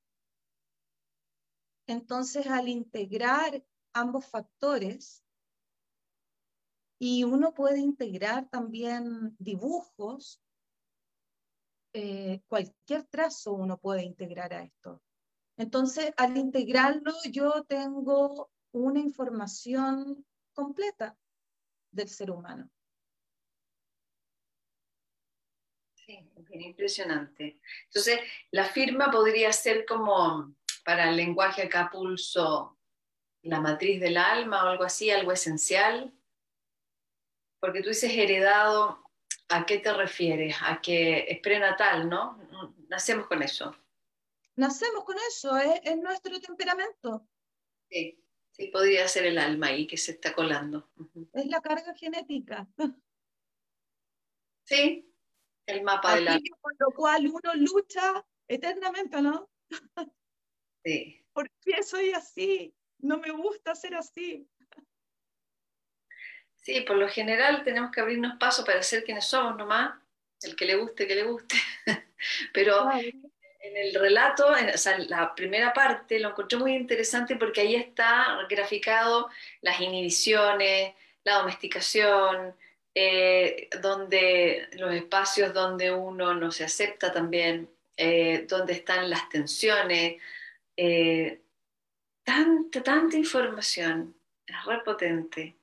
[1.87, 3.65] Entonces, al integrar
[3.95, 5.25] ambos factores,
[6.99, 10.43] Y uno puede integrar también dibujos,
[11.93, 15.03] eh, cualquier trazo uno puede integrar a esto.
[15.57, 21.17] Entonces, al integrarlo, yo tengo una información completa
[21.91, 22.71] del ser humano.
[25.95, 27.61] Sí, bien impresionante.
[27.85, 32.79] Entonces, la firma podría ser como para el lenguaje acá pulso,
[33.43, 36.18] la matriz del alma o algo así, algo esencial.
[37.61, 39.03] Porque tú dices heredado,
[39.49, 40.57] ¿a qué te refieres?
[40.63, 42.39] A que es prenatal, ¿no?
[42.89, 43.75] Nacemos con eso.
[44.57, 47.27] Nacemos con eso, es, nuestro temperamento.
[47.91, 50.91] Sí, sí, podría ser el alma ahí que se está colando.
[51.33, 52.69] Es la carga genética.
[54.65, 55.11] Sí,
[55.67, 56.57] el mapa del alma.
[56.61, 59.49] Con lo cual uno lucha eternamente, ¿no?
[60.85, 61.25] Sí.
[61.33, 62.75] ¿Por qué soy así?
[62.99, 64.49] No me gusta ser así.
[66.69, 69.95] Sí, por lo general tenemos que abrirnos paso para ser quienes somos nomás,
[70.43, 71.57] el que le guste, que le guste.
[72.53, 77.63] Pero en el relato, en, o sea, la primera parte, lo encontré muy interesante porque
[77.63, 79.31] ahí está graficado
[79.63, 80.93] las inhibiciones,
[81.25, 82.55] la domesticación,
[82.95, 90.21] eh, donde los espacios donde uno no se acepta también, eh, donde están las tensiones,
[90.77, 91.41] eh,
[92.23, 94.15] tanta, tanta información,
[94.47, 95.58] es re potente.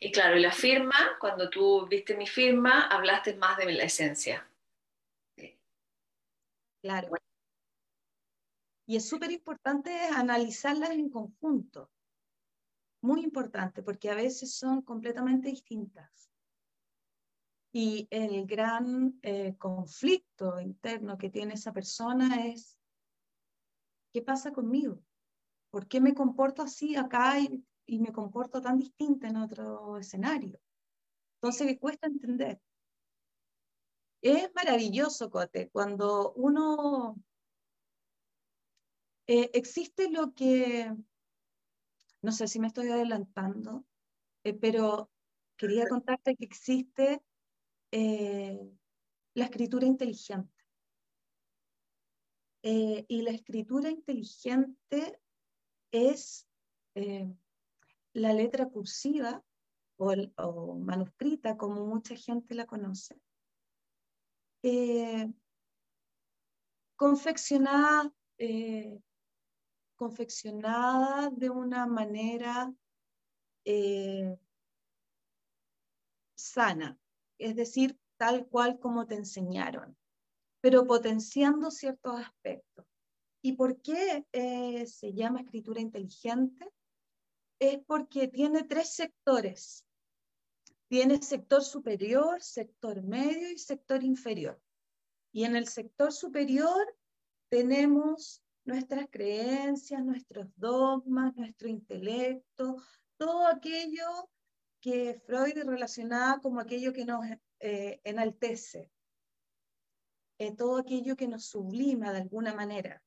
[0.00, 4.48] Y claro, la firma, cuando tú viste mi firma, hablaste más de la esencia.
[6.80, 7.10] Claro.
[8.86, 11.90] Y es súper importante analizarlas en conjunto.
[13.02, 16.30] Muy importante, porque a veces son completamente distintas.
[17.72, 22.78] Y el gran eh, conflicto interno que tiene esa persona es,
[24.12, 25.02] ¿qué pasa conmigo?
[25.70, 30.60] ¿Por qué me comporto así acá y y me comporto tan distinta en otro escenario.
[31.36, 32.60] Entonces, me cuesta entender.
[34.20, 37.16] Es maravilloso, Cote, cuando uno...
[39.26, 40.94] Eh, existe lo que...
[42.20, 43.84] No sé si me estoy adelantando,
[44.44, 45.10] eh, pero
[45.56, 47.22] quería contarte que existe
[47.90, 48.60] eh,
[49.34, 50.52] la escritura inteligente.
[52.60, 55.18] y la escritura inteligente
[55.90, 56.46] es
[58.18, 59.42] la letra cursiva
[59.96, 63.20] o, manuscrita, como mucha gente la conoce,
[64.62, 65.32] eh,
[66.96, 69.00] confeccionada, eh,
[69.96, 72.72] confeccionada de una manera
[73.64, 74.36] eh,
[76.36, 76.98] sana,
[77.38, 79.96] es decir, tal cual como te enseñaron,
[80.60, 82.84] pero potenciando ciertos aspectos.
[83.42, 84.24] ¿Y por qué
[84.86, 86.68] se llama escritura inteligente?
[87.58, 89.84] Es porque tiene tres sectores.
[90.88, 94.60] Tiene sector superior, sector medio y sector inferior.
[95.32, 96.96] Y en el sector superior
[97.50, 102.76] tenemos nuestras creencias, nuestros dogmas, nuestro intelecto,
[103.16, 104.30] todo aquello
[104.80, 107.24] que Freud relacionaba como aquello que nos
[107.60, 108.90] eh, enaltece,
[110.38, 113.02] eh, todo aquello que nos sublima de alguna manera.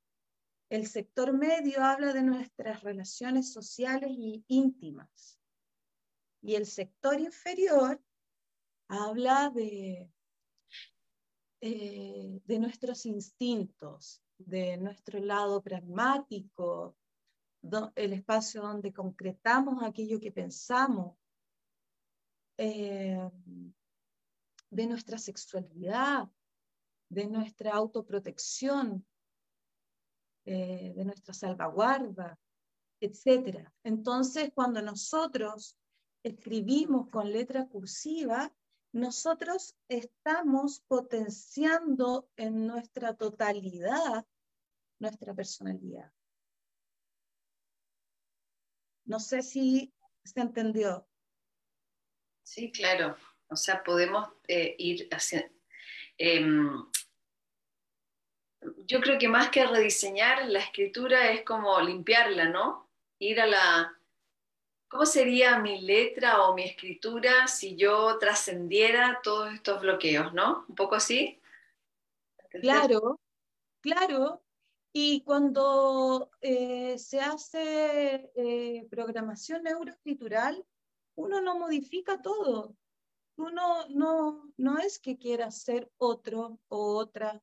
[0.71, 5.37] El sector medio habla de nuestras relaciones sociales y íntimas.
[6.41, 8.01] Y el sector inferior
[8.87, 10.09] habla de,
[11.59, 16.95] eh, de nuestros instintos, de nuestro lado pragmático,
[17.95, 21.17] el espacio donde concretamos aquello que pensamos,
[22.57, 23.29] eh,
[24.69, 26.29] de nuestra sexualidad,
[27.09, 29.05] de nuestra autoprotección,
[30.45, 32.39] eh, de nuestra salvaguarda,
[32.99, 33.67] etc.
[33.83, 35.77] Entonces, cuando nosotros
[36.23, 38.53] escribimos con letra cursiva,
[38.93, 44.25] nosotros estamos potenciando en nuestra totalidad
[45.01, 46.13] nuestra personalidad.
[49.05, 49.93] No sé si
[50.23, 51.07] se entendió.
[52.43, 53.17] Sí, claro.
[53.49, 55.51] O sea, podemos eh, ir hacia,
[56.17, 56.85] em,
[58.85, 62.89] yo creo que más que rediseñar la escritura es como limpiarla, ¿no?
[63.19, 63.97] Ir a la...
[64.87, 70.65] ¿Cómo sería mi letra o mi escritura si yo trascendiera todos estos bloqueos, ¿no?
[70.67, 71.39] Un poco así.
[72.49, 73.19] Claro,
[73.79, 74.43] claro.
[74.93, 80.65] Y cuando eh, se hace eh, programación neuroescritural,
[81.15, 82.75] uno no modifica todo.
[83.37, 87.41] Uno no, no es que quiera ser otro o otra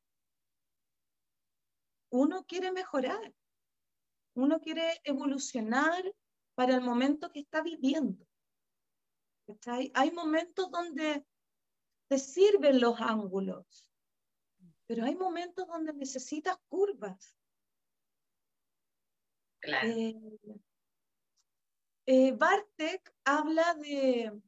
[2.11, 3.35] uno quiere mejorar,
[4.35, 6.03] uno quiere evolucionar
[6.55, 8.27] para el momento que está viviendo.
[9.95, 11.25] Hay momentos donde
[12.09, 13.91] te sirven los ángulos,
[14.87, 17.37] pero hay momentos donde necesitas curvas.
[19.63, 20.15] Eh,
[22.07, 24.41] eh, Bartek habla de,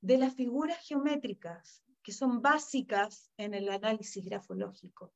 [0.00, 5.12] de las figuras geométricas que son básicas en el análisis grafológico,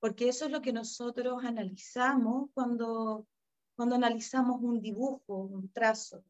[0.00, 3.26] porque eso es lo que nosotros analizamos cuando,
[3.74, 6.24] cuando analizamos un dibujo, un trazo.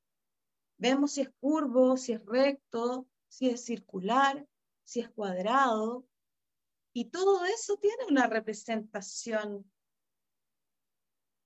[0.79, 4.47] Vemos si es curvo, si es recto, si es circular,
[4.85, 6.07] si es cuadrado,
[6.93, 9.71] y todo eso tiene una representación.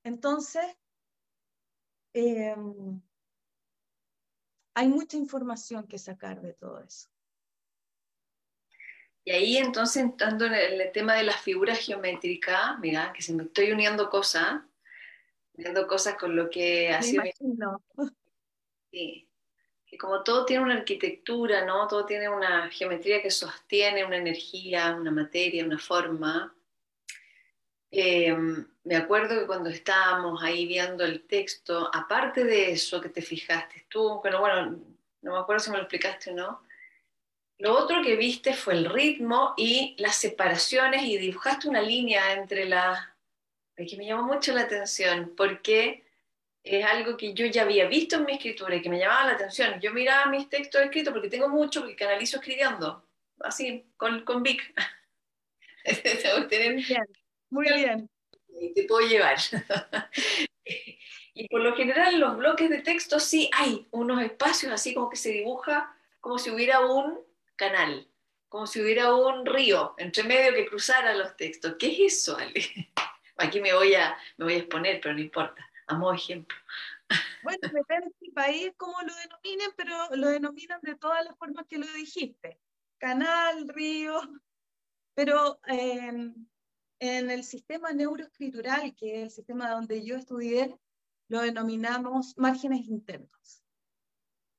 [0.05, 0.65] Entonces,
[2.13, 3.03] em,
[4.75, 7.09] hay mucha información que sacar de todo eso.
[9.25, 13.45] Y ahí entonces entrando en el, tema de las figuras geométricas, mira, que se me
[13.45, 14.63] estoy uniendo cosas,
[15.55, 17.23] uniendo cosas con lo que ha sido...
[18.91, 19.29] Sí,
[19.87, 21.87] que como todo tiene una arquitectura, ¿no?
[21.87, 26.55] Todo tiene una geometría que sostiene una energía, una materia, una forma.
[27.91, 28.35] Eh,
[28.85, 33.87] me acuerdo que cuando estábamos ahí viendo el texto, aparte de eso que te fijaste
[33.89, 34.79] tú, bueno, bueno,
[35.23, 36.63] no me acuerdo si me lo explicaste o no,
[37.61, 42.65] lo otro que viste fue el ritmo y las separaciones y dibujaste una línea entre
[42.65, 42.99] las...
[43.77, 46.03] que me llamó mucho la atención, porque
[46.63, 49.33] es algo que yo ya había visto en mi escritura y que me llamaba la
[49.33, 49.79] atención.
[49.79, 53.07] Yo miraba mis textos escritos porque tengo mucho que canalizo escribiendo,
[53.41, 54.75] así, con, con Vic.
[56.37, 56.47] muy
[56.83, 57.07] bien,
[57.51, 58.11] muy bien.
[58.49, 59.37] Y te puedo llevar.
[61.35, 65.11] y por lo general en los bloques de texto sí hay unos espacios así como
[65.11, 67.30] que se dibuja como si hubiera un
[67.61, 68.11] canal,
[68.49, 71.77] como si hubiera un río entre medio que cruzara los textos.
[71.79, 72.55] ¿Qué es eso, Ale?
[73.37, 76.57] Aquí me voy a, me voy a exponer, pero no importa, a modo ejemplo.
[77.43, 81.79] Bueno, depende del país cómo lo denominen, pero lo denominan de todas las formas que
[81.79, 82.59] lo dijiste.
[82.99, 84.21] Canal, río,
[85.15, 86.47] pero en
[86.99, 90.79] el sistema neuroescritural, que es el sistema donde yo estudié,
[91.29, 93.65] lo denominamos márgenes internos.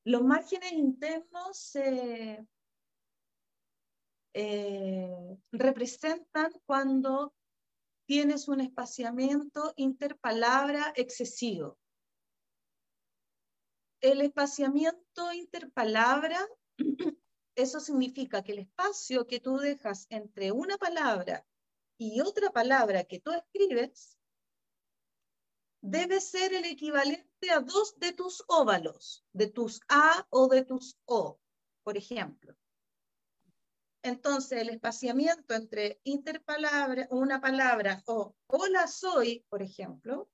[0.04, 2.46] Los márgenes internos se
[4.34, 7.34] eh, representan cuando
[8.06, 11.78] tienes un espaciamiento interpalabra excesivo.
[14.02, 16.48] El espaciamiento interpalabra,
[17.56, 21.46] eso significa que el espacio que tú dejas entre una palabra
[21.98, 24.18] y otra palabra que tú escribes
[25.82, 30.98] debe ser el equivalente a dos de tus óvalos, de tus A o de tus
[31.06, 31.40] O,
[31.84, 32.56] por ejemplo.
[34.04, 40.30] Entonces, el espaciamiento entre interpalabra, una palabra o hola soy, por ejemplo,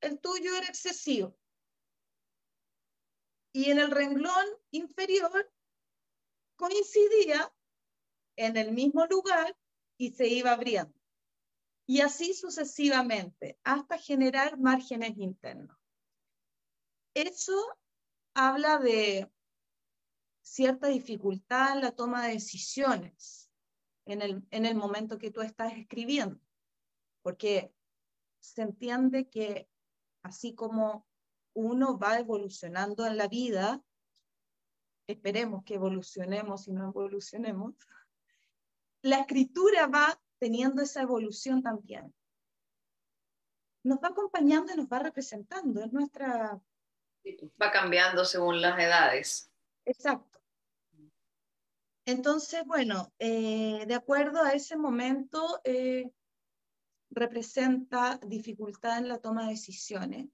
[0.00, 1.36] el tuyo era excesivo.
[3.52, 5.52] Y en el renglón inferior
[6.56, 7.52] coincidía
[8.36, 9.56] en el mismo lugar
[9.98, 10.94] y se iba abriendo.
[11.86, 15.76] Y así sucesivamente, hasta generar márgenes internos.
[17.14, 17.76] Eso
[18.34, 19.28] habla de
[20.50, 23.48] cierta dificultad en la toma de decisiones
[24.04, 26.40] en el, en el momento que tú estás escribiendo,
[27.22, 27.72] porque
[28.40, 29.70] se entiende que
[30.24, 31.06] así como
[31.54, 33.80] uno va evolucionando en la vida,
[35.06, 37.76] esperemos que evolucionemos y no evolucionemos,
[39.02, 42.12] la escritura va teniendo esa evolución también.
[43.84, 46.60] Nos va acompañando y nos va representando, es nuestra...
[47.62, 49.52] Va cambiando según las edades.
[49.84, 50.39] Exacto.
[52.10, 56.10] Entonces, bueno, eh, de acuerdo a ese momento, eh,
[57.08, 60.28] representa dificultad en la toma de decisiones.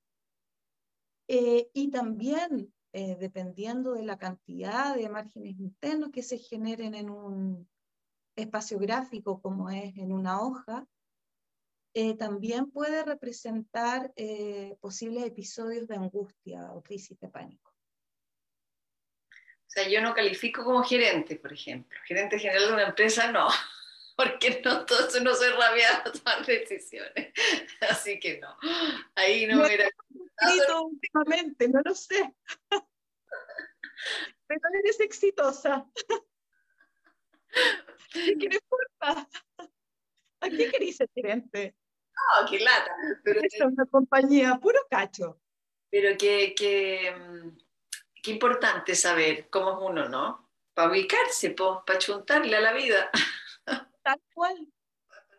[1.29, 7.69] Eh, y también, dependiendo de la cantidad de márgenes internos que se generen en un
[8.37, 10.87] espacio gráfico como es en una hoja,
[12.19, 14.15] también puede representar
[14.81, 17.76] posibles episodios de angustia o crisis de pánico.
[19.67, 21.99] O sea, yo no califico como gerente, por ejemplo.
[22.07, 23.49] Gerente general de una empresa, no.
[24.17, 27.33] Porque no, todo no soy rabiada a tomar decisiones.
[27.91, 28.57] Así que no.
[29.15, 29.89] Ahí no, era.
[29.89, 32.35] Escrito últimamente, no lo sé.
[34.47, 35.85] Pero eres exitosa.
[38.13, 39.29] ¿Qué quieres importa?
[40.41, 41.75] ¿A qué querés ser gerente?
[42.15, 42.91] No, qué lata.
[43.25, 45.41] Pero es una compañía, puro cacho.
[45.91, 47.66] Pero que, que mm,
[48.27, 50.51] qué importante saber cómo es uno, ¿no?
[50.75, 53.09] Para ubicarse, para chuntarle a la vida.
[54.03, 54.67] Tal cual.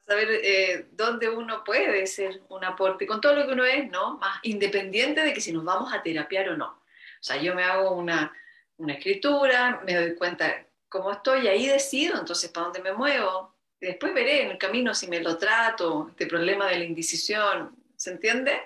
[0.08, 4.18] saber eh, dónde uno puede ser un aporte con todo lo que uno es, ¿no?
[4.20, 6.68] Más independiente de que si nos vamos a terapiar o no.
[6.68, 8.34] O sea, yo me hago una,
[8.78, 13.54] una escritura, me doy cuenta cómo estoy y ahí decido entonces para dónde me muevo.
[13.82, 18.12] después veré en el camino si me lo trato, este problema de la indecisión, ¿se
[18.12, 18.62] entiende?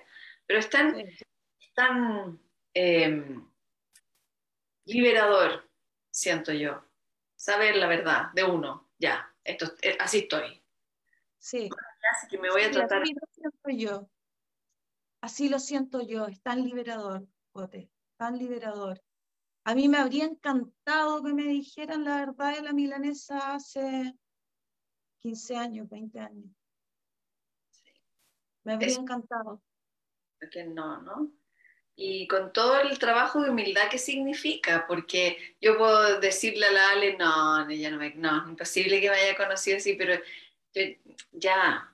[0.46, 0.96] Pero es tan,
[1.74, 2.40] tan
[4.86, 5.70] liberador,
[6.10, 6.84] siento yo,
[7.36, 10.64] saber la verdad de uno, ya, esto, eh, así estoy.
[11.38, 11.70] Sí.
[12.14, 13.02] Así que me voy a tratar.
[13.02, 14.10] Así lo siento yo.
[15.22, 19.02] Así lo siento yo, es tan liberador, Bote, tan liberador.
[19.64, 24.16] A mí me habría encantado que me dijeran la verdad de la milanesa hace
[25.20, 26.52] 15 años, 20 años.
[28.64, 29.62] Me habría encantado.
[30.52, 31.32] Que no, ¿no?
[31.96, 36.90] Y con todo el trabajo de humildad que significa, porque yo puedo decirle a la
[36.92, 40.20] Ale, no, ella no, me, no, imposible que me haya conocido así, pero
[41.32, 41.94] ya,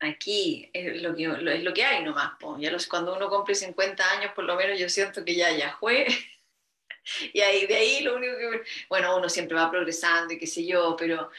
[0.00, 2.32] aquí es lo que, es lo que hay nomás.
[2.58, 5.76] Ya los, cuando uno cumple 50 años, por lo menos yo siento que ya, ya
[5.78, 6.06] fue.
[7.32, 10.66] y ahí, de ahí lo único que, bueno, uno siempre va progresando y qué sé
[10.66, 11.30] yo, pero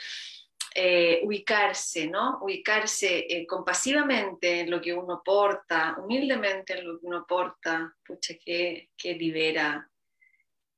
[0.80, 2.38] eh, ubicarse, ¿no?
[2.40, 8.36] Ubicarse eh, compasivamente en lo que uno porta, humildemente en lo que uno porta, pucha,
[8.38, 9.90] que, que libera,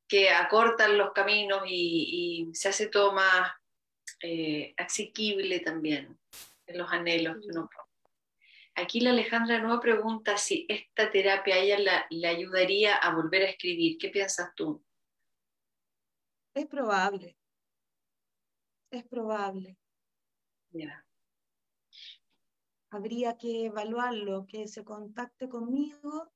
[0.07, 3.51] que acortan los caminos y, se hace todo más
[4.23, 6.17] eh, asequible también
[6.65, 7.89] en los anhelos que uno porta.
[8.75, 13.49] Aquí la Alejandra nueva pregunta si esta terapia a ella le ayudaría a volver a
[13.49, 13.97] escribir.
[13.97, 14.81] ¿Qué piensas tú?
[16.53, 17.35] Es probable.
[18.91, 19.78] Es probable.
[22.91, 26.31] Habría que evaluarlo, que se contacte conmigo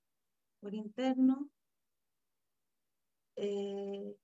[0.60, 1.50] por interno
[3.36, 4.16] eh,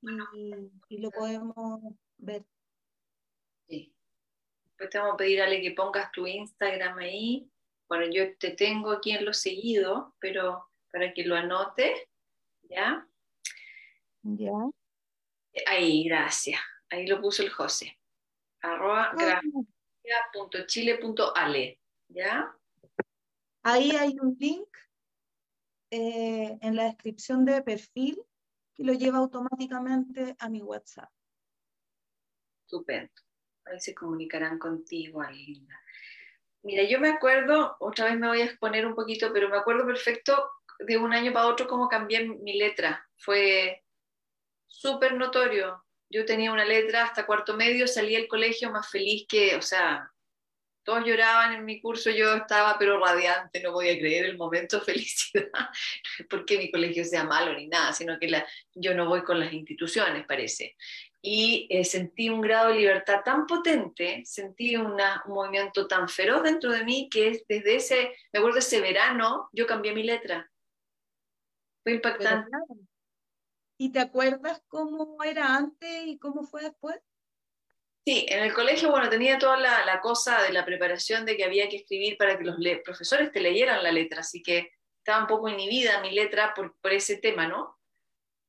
[0.89, 1.81] y, lo podemos
[2.17, 2.45] ver.
[3.67, 3.93] Sí.
[4.65, 7.49] Después te vamos a pedir, Ale, que pongas tu Instagram ahí.
[7.87, 12.09] Bueno, yo te tengo aquí en lo seguido, pero para que lo anote,
[12.63, 13.07] ¿ya?
[14.21, 14.51] Ya.
[15.65, 16.61] Ahí, gracias.
[16.89, 17.99] Ahí lo puso el José.
[18.61, 19.41] Arroba, ah,
[20.67, 21.79] chile.ale,
[22.09, 22.55] ¿ya?
[23.63, 24.67] Ahí hay un link
[25.91, 28.21] eh, en la descripción de perfil
[28.75, 31.09] que lo lleva automáticamente a mi WhatsApp.
[32.63, 33.11] Estupendo.
[33.65, 35.79] Ahí se comunicarán contigo, Linda.
[36.63, 39.85] Mira, yo me acuerdo, otra vez me voy a exponer un poquito, pero me acuerdo
[39.85, 43.07] perfecto de un año para otro cómo cambié mi letra.
[43.17, 43.83] Fue
[44.67, 49.55] súper notorio yo tenía una letra hasta cuarto medio, salí del colegio más feliz que,
[49.55, 50.11] o sea,
[50.83, 54.85] todos lloraban en mi curso, yo estaba pero radiante, no podía creer el momento de
[54.91, 55.69] felicidad,
[56.29, 59.53] porque mi colegio sea malo ni nada, sino que la, yo no voy con las
[59.53, 60.75] instituciones, parece.
[61.21, 66.41] Y eh, sentí un grado de libertad tan potente, sentí una, un movimiento tan feroz
[66.43, 70.49] dentro de mí que desde ese, me acuerdo ese verano, yo cambié mi letra.
[71.83, 72.49] Fue impactante.
[73.81, 76.97] ¿Y te acuerdas cómo era antes y cómo fue después?
[78.05, 81.69] Sí, en el colegio, bueno, tenía toda la, cosa de la preparación de que había
[81.69, 85.47] que escribir para que los profesores te leyeran la letra, así que estaba un poco
[85.47, 87.79] inhibida mi letra por, por ese tema, ¿no?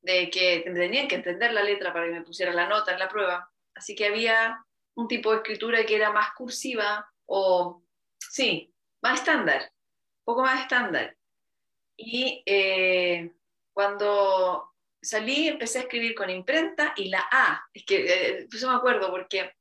[0.01, 3.07] De que tenían que entender la letra para que me pusiera la nota en la
[3.07, 3.49] prueba.
[3.73, 4.61] Así que había
[4.95, 7.81] un tipo de escritura que era más cursiva o,
[8.19, 11.15] sí, más estándar, un poco más estándar.
[11.95, 13.31] Y eh,
[13.71, 14.70] cuando
[15.01, 19.09] salí, empecé a escribir con imprenta y la A, es que eh, eso me acuerdo
[19.09, 19.51] porque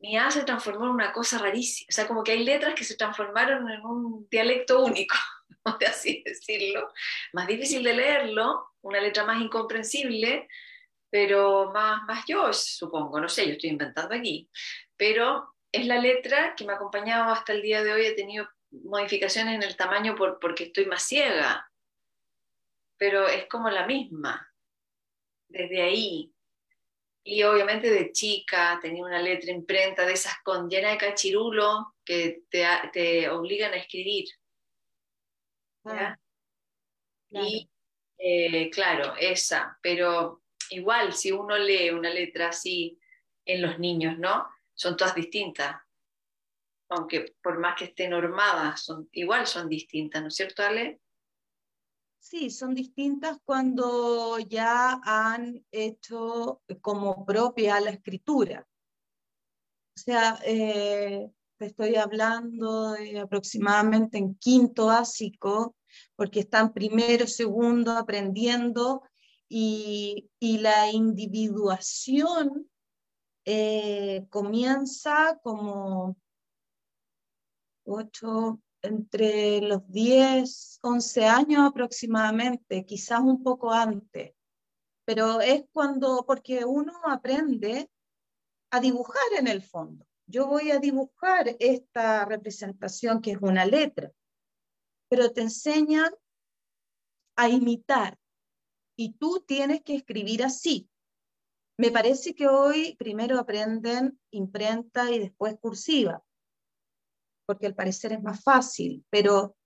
[0.00, 2.84] mi A se transformó en una cosa rarísima, o sea, como que hay letras que
[2.84, 5.16] se transformaron en un dialecto único,
[5.80, 6.92] de así decirlo,
[7.32, 10.48] más difícil de leerlo, una letra más incomprensible,
[11.08, 14.50] pero más, más yo, supongo, no sé, yo estoy inventando aquí,
[14.96, 18.48] pero es la letra que me ha acompañado hasta el día de hoy, he tenido
[18.70, 21.70] modificaciones en el tamaño por, porque estoy más ciega,
[23.02, 24.48] pero es como la misma,
[25.48, 26.32] desde ahí.
[27.24, 32.44] Y obviamente de chica tenía una letra imprenta de esas con llena de cachirulo que
[32.48, 34.26] te, obligan a escribir.
[35.84, 36.16] Ah,
[37.30, 37.68] y
[38.18, 43.00] eh, claro, esa, pero igual si uno lee una letra así
[43.44, 44.46] en los niños, ¿no?
[44.74, 45.74] Son todas distintas.
[46.88, 51.01] Aunque por más que estén normadas, son, igual son distintas, ¿no es cierto, Ale?
[52.22, 58.64] Sí, son distintas cuando ya han hecho como propia la escritura.
[59.96, 65.74] O sea, eh, te estoy hablando aproximadamente en quinto básico,
[66.14, 69.02] porque están primero, segundo aprendiendo
[69.48, 72.70] y, la individuación
[73.44, 76.16] eh, comienza como
[77.84, 84.34] ocho, entre los 10, 11 años aproximadamente, quizás un poco antes.
[85.04, 87.90] Pero es cuando, porque uno aprende
[88.70, 90.06] a dibujar en el fondo.
[90.26, 94.12] Yo voy a dibujar esta representación que es una letra,
[95.08, 96.12] pero te enseñan
[97.36, 98.18] a imitar
[98.96, 100.88] y tú tienes que escribir así.
[101.78, 106.22] Me parece que hoy primero aprenden imprenta y después cursiva,
[107.46, 109.56] porque al parecer es más fácil, pero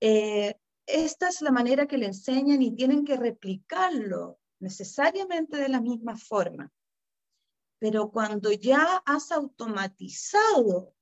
[0.00, 0.54] eh,
[0.86, 6.16] esta es la manera que le enseñan y tienen que replicarlo necesariamente de la misma
[6.16, 6.72] forma.
[7.78, 10.94] Pero cuando ya has automatizado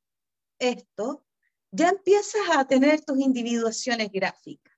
[0.58, 1.24] esto,
[1.70, 4.74] ya empiezas a tener tus individuaciones gráficas.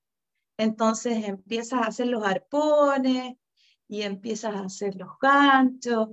[0.59, 3.36] Entonces empiezas a hacer los arpones
[3.89, 6.11] y empiezas a hacer los ganchos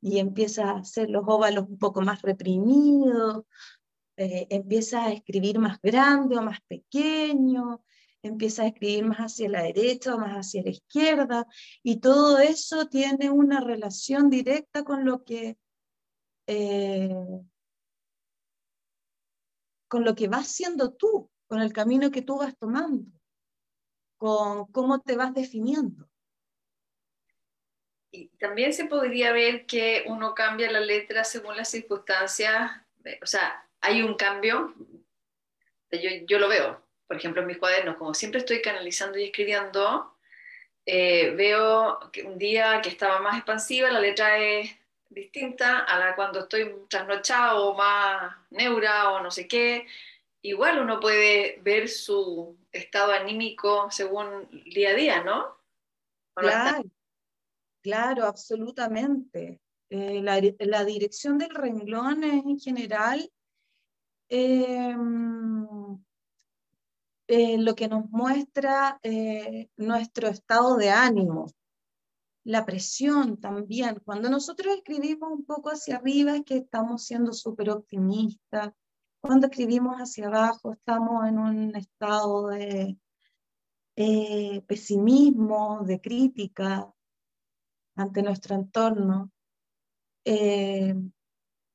[0.00, 3.44] y empiezas a hacer los óvalos un poco más reprimidos,
[4.18, 7.84] eh, empiezas a escribir más grande o más pequeño,
[8.20, 11.46] empieza a escribir más hacia la derecha o más hacia la izquierda,
[11.84, 15.56] y todo eso tiene una relación directa con lo que,
[16.48, 17.14] eh,
[19.86, 23.12] con lo que vas siendo tú, con el camino que tú vas tomando,
[24.16, 26.10] con cómo te vas definiendo.
[28.10, 32.72] Y también se podría ver que uno cambia la letra según las circunstancias,
[33.22, 34.74] o sea, hay un cambio,
[36.26, 40.14] yo, lo veo, por ejemplo, en mis cuadernos, como siempre estoy canalizando y escribiendo,
[40.84, 44.70] eh, veo que un día que estaba más expansiva, la letra es
[45.08, 49.86] distinta a la cuando estoy trasnochado o más neura o no sé qué.
[50.42, 55.58] Igual uno puede ver su estado anímico según día a día, ¿no?
[56.34, 56.84] Claro,
[57.82, 59.60] claro, absolutamente.
[59.90, 63.30] Eh, la, la, dirección del renglón es en general
[64.28, 64.94] eh,
[67.30, 71.46] eh, lo que nos muestra eh, nuestro estado de ánimo,
[72.44, 74.00] la presión también.
[74.02, 78.72] Cuando nosotros escribimos un poco hacia arriba es que estamos siendo súper optimistas.
[79.20, 82.96] Cuando escribimos hacia abajo estamos en un estado de
[83.96, 86.90] eh, pesimismo, de crítica
[87.94, 89.30] ante nuestro entorno.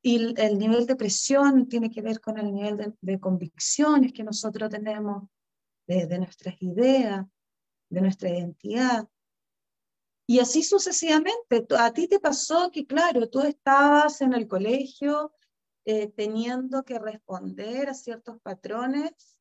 [0.06, 4.70] Y el, nivel de presión tiene que ver con el nivel de convicciones que nosotros
[4.70, 5.30] tenemos
[5.88, 7.26] de, nuestras ideas,
[7.90, 9.08] de nuestra identidad.
[10.28, 11.66] Y así sucesivamente.
[11.80, 15.34] A ti te pasó que, claro, tú estabas en el colegio
[15.86, 19.38] eh, teniendo que responder a ciertos patrones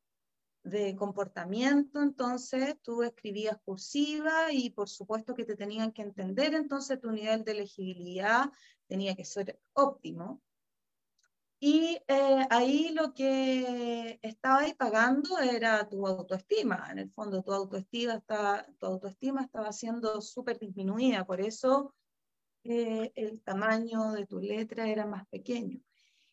[0.63, 7.01] de comportamiento, entonces tú escribías cursiva y por supuesto que te tenían que entender, entonces
[7.01, 8.45] tu nivel de legibilidad
[8.87, 10.41] tenía que ser óptimo.
[11.65, 16.89] Y eh, ahí lo que estaba ahí pagando era tu autoestima.
[16.91, 21.25] En el fondo, tu autoestima, estaba, tu autoestima estaba siendo súper disminuida.
[21.25, 21.95] Por eso
[22.65, 25.79] eh, el tamaño de tu letra era más pequeño.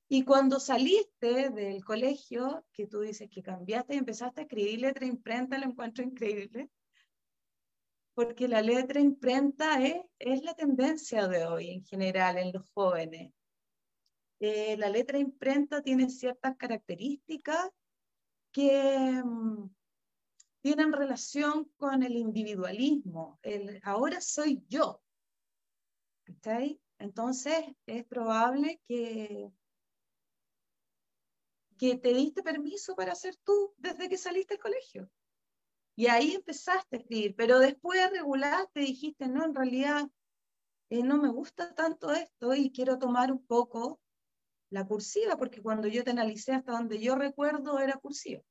[0.09, 5.07] Y cuando saliste del colegio, que tú dices que cambiaste y empezaste a escribir letra
[5.07, 6.71] imprenta, lo encuentro increíble.
[8.15, 13.33] Porque la letra imprenta es, es la tendencia de hoy en general en los jóvenes
[14.41, 17.71] eh, la letra imprenta tiene ciertas características
[18.53, 19.69] que mm,
[20.63, 23.39] tienen relación con el individualismo.
[23.83, 25.03] Ahora soy yo.
[26.99, 29.53] Entonces es probable que,
[31.79, 35.11] que te diste permiso para ser tú desde que saliste del colegio.
[35.97, 40.09] Y ahí empezaste a escribir, pero después regulaste, dijiste, no, en realidad
[40.89, 44.01] eh, no me gusta tanto esto y quiero tomar un poco
[44.71, 48.43] la cursiva, porque cuando yo te analicé hasta donde yo recuerdo era cursiva.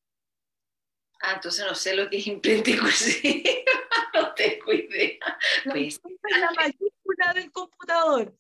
[1.22, 3.49] Ah, entonces no sé lo que es imprenta y cursiva,
[4.13, 5.17] no tengo idea.
[5.65, 5.99] La, pues,
[6.39, 8.38] la mayúscula del computador.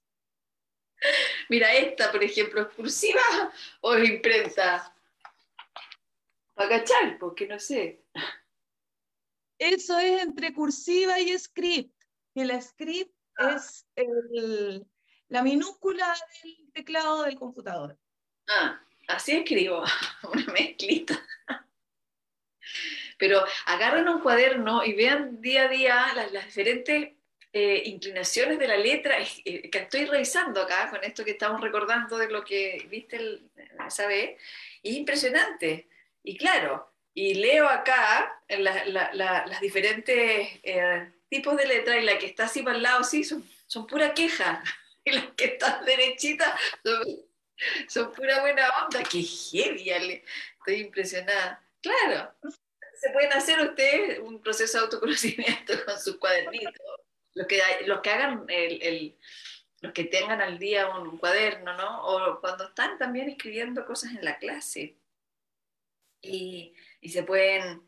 [1.49, 3.21] Mira, esta, por ejemplo, ¿es cursiva
[3.81, 4.93] o es imprenta?
[6.53, 8.03] Para cachar, porque no sé.
[9.57, 11.93] Eso es entre cursiva y script,
[12.33, 14.85] que la script es el,
[15.29, 16.13] la minúscula
[16.43, 17.97] del teclado del computador.
[18.47, 19.83] Ah, así escribo,
[20.33, 21.19] una mezclita.
[23.17, 27.13] Pero agarren un cuaderno y vean día a día las, diferentes
[27.51, 32.17] eh, inclinaciones de la letra eh, que estoy revisando acá con esto que estamos recordando
[32.17, 33.41] de lo que viste
[33.85, 34.39] esa vez.
[34.81, 35.89] Y es impresionante.
[36.23, 42.45] Y claro, y leo acá las diferentes eh, tipos de letra y la que está
[42.45, 44.63] así para el lado, sí, son, son pura queja.
[45.03, 46.59] Y las que están derechitas
[47.87, 49.03] son, pura buena onda.
[49.03, 51.63] Qué heavy, Estoy impresionada.
[51.81, 52.33] Claro.
[52.99, 56.73] Se pueden hacer ustedes un proceso de autoconocimiento con sus cuadernitos.
[57.33, 59.17] Los que, los que hagan el,
[59.81, 62.05] los que tengan al día un, cuaderno, ¿no?
[62.05, 64.97] O cuando están también escribiendo cosas en la clase.
[66.21, 67.81] Y, y se pueden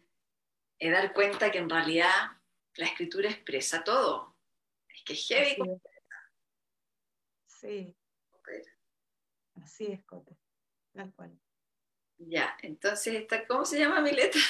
[0.79, 2.37] eh, dar cuenta que en realidad
[2.75, 4.35] la escritura expresa todo.
[4.87, 5.55] Es que es heavy.
[5.55, 5.90] Sí.
[9.61, 10.37] Así es, Cote.
[10.93, 11.39] Tal cual.
[12.17, 14.41] Ya, entonces, ¿cómo se llama mi letra?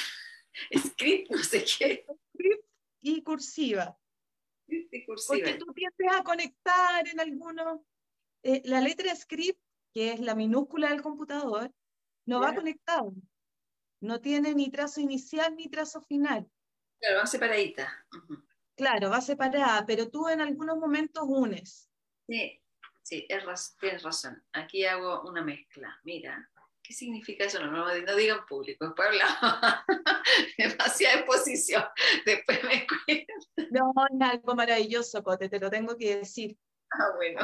[0.76, 2.06] Script, no sé qué.
[2.34, 2.64] Script
[3.00, 3.98] y cursiva.
[4.64, 5.38] Script y cursiva.
[5.38, 7.80] Porque tú empiezas a conectar en algunos.
[8.42, 9.60] Eh, la letra script,
[9.94, 11.72] que es la minúscula del computador,
[12.26, 13.08] no va conectada.
[14.00, 16.50] No tiene ni trazo inicial ni trazo final.
[16.98, 18.06] Claro, va separadita.
[18.74, 21.88] Claro, va separada, pero tú en algunos momentos unes.
[22.26, 22.61] Sí,
[23.12, 23.26] sí,
[23.78, 24.42] tienes razón.
[24.52, 25.98] Aquí hago una mezcla.
[26.04, 26.50] Mira,
[26.82, 27.60] ¿qué significa eso?
[27.60, 29.84] No, no, digan público, después hablamos.
[30.58, 31.84] Demasiada exposición.
[32.24, 33.34] Después me cuento.
[33.70, 36.56] No, es algo maravilloso, Cote, te lo tengo que decir.
[36.90, 37.40] Ah, bueno.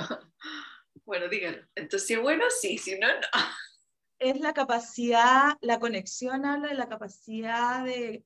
[1.05, 1.67] Bueno, díganlo.
[1.75, 3.27] Entonces, bueno, sí, si no, no
[4.19, 8.25] es la capacidad, la conexión habla de la capacidad de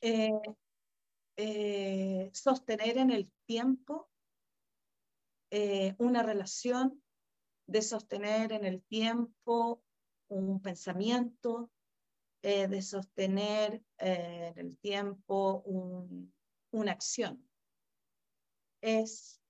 [0.00, 0.40] eh,
[1.36, 4.11] eh, sostener en el tiempo
[5.52, 7.00] eh, una relación,
[7.68, 9.84] de sostener en el tiempo
[10.28, 11.70] un pensamiento,
[12.42, 15.62] de sostener en el tiempo
[16.72, 17.48] una acción.
[18.80, 19.40] Es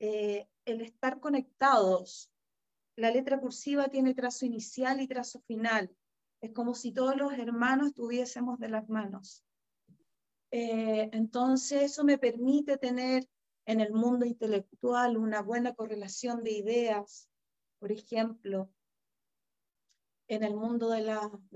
[0.00, 2.32] el estar conectados
[2.96, 5.94] la letra cursiva tiene trazo inicial y trazo final.
[6.40, 9.44] Es como si todos los hermanos tuviésemos de las manos.
[10.50, 13.28] Eh, entonces, eso me permite tener
[13.66, 17.28] en el mundo intelectual una buena correlación de ideas.
[17.78, 18.70] Por ejemplo,
[20.28, 21.02] en el mundo de,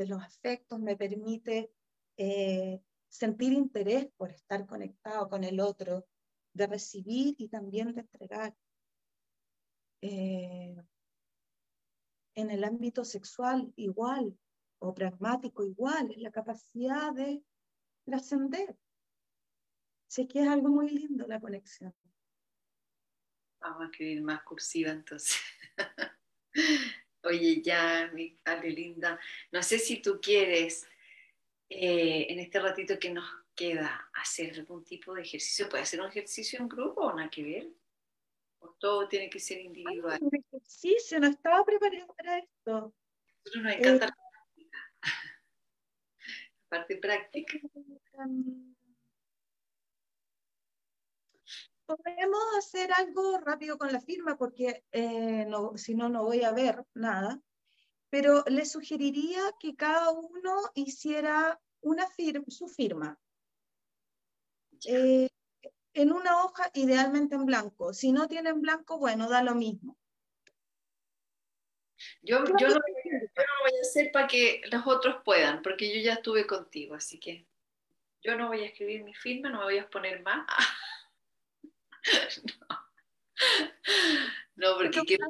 [0.07, 1.73] los afectos me permite
[2.17, 6.07] eh, sentir interés por estar conectado con el otro,
[6.53, 8.57] de recibir y también de entregar.
[10.03, 10.77] Eh,
[12.35, 14.37] en el ámbito sexual igual,
[14.81, 17.43] o pragmático igual, es la capacidad de
[18.05, 18.77] trascender.
[20.11, 21.95] Sé que es algo muy lindo la conexión.
[23.61, 25.41] Vamos a escribir más cursiva entonces.
[27.23, 29.21] Oye, ya, mi padre linda,
[29.53, 30.85] no sé si tú quieres
[31.69, 35.69] eh, en este ratito que nos queda hacer algún tipo de ejercicio.
[35.69, 37.69] ¿Puede ser un ejercicio en grupo o nada que ver?
[38.81, 40.19] todo tiene que ser individual.
[40.65, 42.93] Sí, se no estaba preparado para esto.
[43.45, 44.79] Nosotros nos encanta la práctica.
[46.71, 47.59] La parte práctica.
[51.97, 56.53] Podemos hacer algo rápido con la firma porque eh, no, si no, no voy a
[56.53, 57.41] ver nada.
[58.11, 63.19] Pero le sugeriría que cada uno hiciera una firma, su firma.
[64.87, 65.29] Eh,
[65.95, 67.93] en una hoja, idealmente en blanco.
[67.93, 69.97] Si no tienen blanco, bueno, da lo mismo.
[72.23, 72.79] Yo, yo, no, yo, no,
[73.63, 77.47] voy a hacer para que los otros puedan, porque yo ya estuve contigo, así que
[78.23, 80.47] yo no voy a escribir mi firma, no me voy a exponer más.
[82.61, 82.77] no.
[84.57, 85.27] no, porque quiero...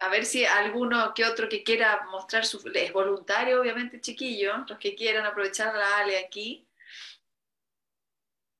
[0.00, 2.62] A ver si alguno que otro que quiera mostrar su...
[2.74, 6.68] Es voluntario, obviamente, chiquillo, los que quieran aprovechar la Ale aquí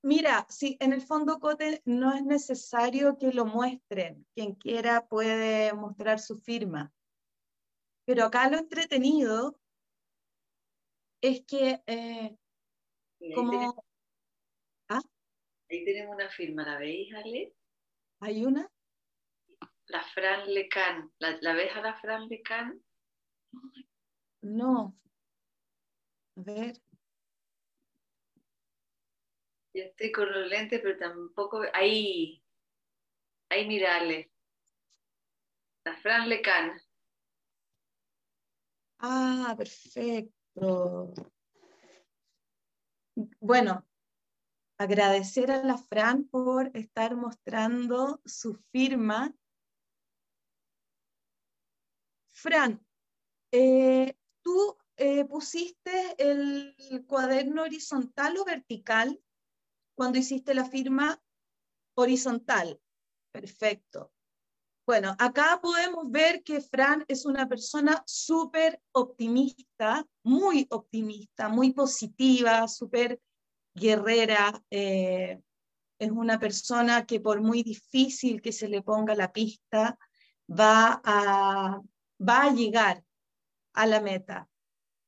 [0.04, 4.26] Mira, sí, en el fondo, Cote, no es necesario que lo muestren.
[4.34, 6.92] Quien quiera puede mostrar su firma.
[8.04, 9.58] Pero acá lo entretenido
[11.22, 12.36] es que, eh,
[13.34, 13.82] como...
[15.74, 17.52] Ahí tenemos, una firma, ¿la veis, Ale?
[18.20, 18.70] ¿Hay una?
[19.86, 21.12] La Fran Lecan.
[21.18, 22.80] ¿La, ¿La ves a la Fran Lecan?
[24.42, 24.96] No.
[26.36, 26.80] A ver.
[29.74, 31.62] Yo estoy con los lentes, pero tampoco.
[31.72, 32.40] Ahí.
[33.48, 34.30] Ahí mirale.
[35.84, 36.80] La Fran Lecan.
[39.00, 41.12] Ah, perfecto.
[43.40, 43.84] Bueno,
[44.84, 49.34] agradecer a la Fran por estar mostrando su firma.
[52.32, 52.84] Fran,
[53.52, 59.20] eh, ¿tú eh, pusiste el cuaderno horizontal o vertical?
[59.94, 61.20] cuando hiciste la firma
[61.96, 62.80] horizontal.
[63.32, 64.12] Perfecto.
[64.86, 72.68] Bueno, acá podemos ver que Fran es una persona súper optimista, muy optimista, muy positiva,
[72.68, 73.20] súper
[73.74, 74.62] guerrera.
[74.70, 75.40] Eh,
[75.98, 79.98] es una persona que por muy difícil que se le ponga la pista,
[80.48, 81.00] va
[82.20, 83.04] va a llegar
[83.74, 84.48] a la meta.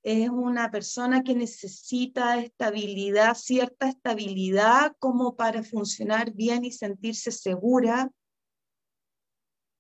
[0.02, 8.08] es una persona que necesita estabilidad, cierta estabilidad como para funcionar bien y sentirse segura.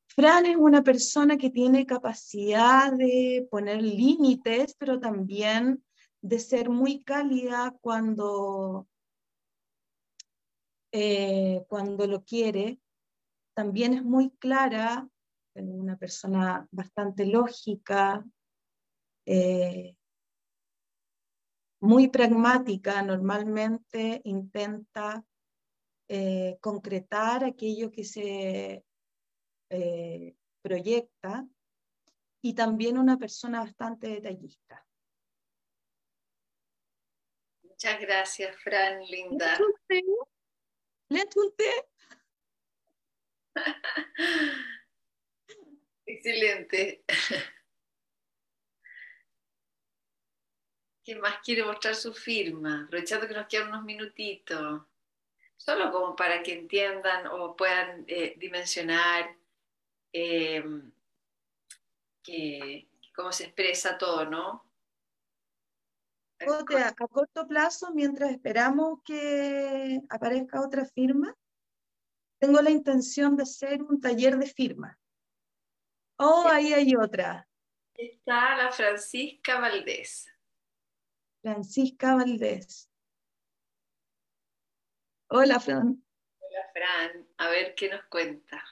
[0.08, 5.84] Fran es una persona que tiene capacidad de poner límites, pero también
[6.22, 8.88] de ser muy cálida cuando,
[10.92, 12.80] eh, cuando lo quiere.
[13.54, 15.08] También es muy clara,
[15.54, 18.24] una persona bastante lógica,
[19.24, 19.96] eh,
[21.80, 25.24] muy pragmática, normalmente intenta
[26.08, 28.84] eh, concretar aquello que se
[30.62, 31.46] proyecta
[32.42, 34.85] y también una persona bastante detallista.
[37.76, 39.58] Muchas gracias, Fran, linda.
[41.10, 41.84] ¿Le té?
[46.06, 47.04] Excelente.
[51.04, 52.84] ¿Quién más quiere mostrar su firma?
[52.86, 54.80] Aprovechando que nos quedan unos minutitos.
[55.58, 59.36] Solo como para que entiendan o puedan eh, dimensionar
[60.14, 60.64] eh,
[63.14, 64.65] cómo se expresa todo, ¿no?
[66.38, 71.34] A corto plazo, mientras esperamos que aparezca otra firma,
[72.38, 74.98] tengo la intención de hacer un taller de firma.
[76.18, 77.48] Oh, ahí hay otra.
[77.94, 80.26] Está la Francisca Valdés.
[81.42, 82.90] Francisca Valdés.
[85.28, 86.04] Hola, Fran.
[86.38, 87.28] Hola, Fran.
[87.38, 88.62] A ver qué nos cuenta.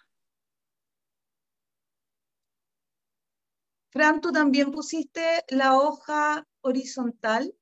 [3.90, 7.54] Fran, tú también pusiste la hoja horizontal.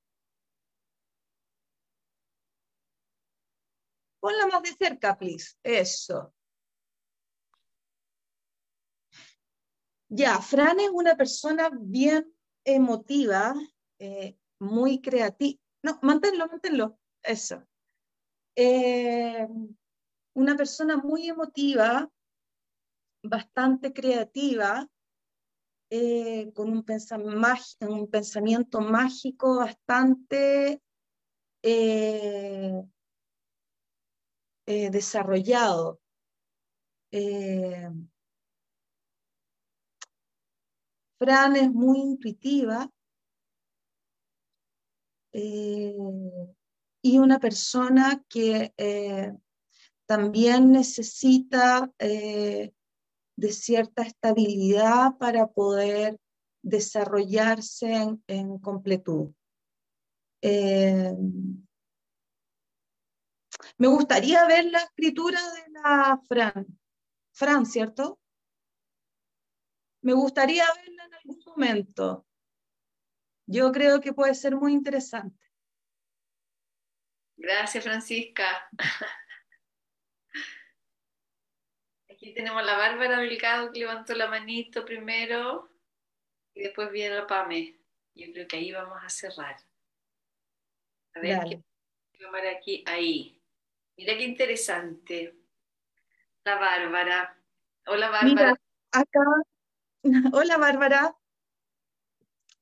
[4.21, 5.57] Ponla más de cerca, please.
[5.63, 6.33] Eso.
[10.09, 12.33] Ya, Fran es una persona bien
[12.65, 13.55] emotiva,
[13.99, 15.59] eh, muy creativo.
[15.83, 16.99] No, manténlo, manténlo.
[17.23, 17.67] Eso.
[18.55, 19.49] Eh,
[20.35, 22.09] una persona muy emotiva,
[23.25, 24.89] bastante creativa,
[25.95, 26.85] eh, con un,
[27.89, 30.81] un, pensamiento mágico bastante
[31.63, 32.83] eh,
[34.67, 36.01] desarrollado.
[41.19, 42.91] Fran es muy intuitiva,
[45.33, 45.95] eh,
[47.03, 49.33] y una persona que eh,
[50.07, 52.73] también necesita eh,
[53.43, 56.17] de cierta estabilidad para poder
[56.63, 59.35] desarrollarse en, completud.
[63.79, 66.67] me gustaría ver la escritura de la Fran.
[67.33, 68.21] Fran, ¿cierto?
[70.03, 72.25] Me gustaría verla en algún momento.
[73.47, 75.45] Yo creo que puede ser muy interesante.
[77.37, 78.69] Gracias, Francisca.
[82.23, 85.69] Aquí tenemos a la Bárbara Delgado que levantó la manito primero
[86.55, 87.81] y después viene la Pame.
[88.15, 89.57] Yo creo que ahí vamos a cerrar.
[91.17, 91.63] A ver qué
[92.21, 93.43] cámara aquí, ahí.
[93.97, 95.37] Mira qué interesante.
[96.45, 97.43] La Bárbara.
[97.89, 98.29] Hola, Bárbara.
[98.29, 98.61] Mira,
[98.93, 99.21] acá.
[100.33, 101.17] Hola, Bárbara.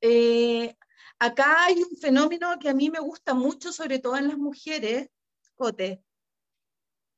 [0.01, 0.75] Eh,
[1.19, 5.11] acá hay un fenómeno que a mí me gusta mucho, sobre todo en las mujeres,
[5.53, 6.03] Cote.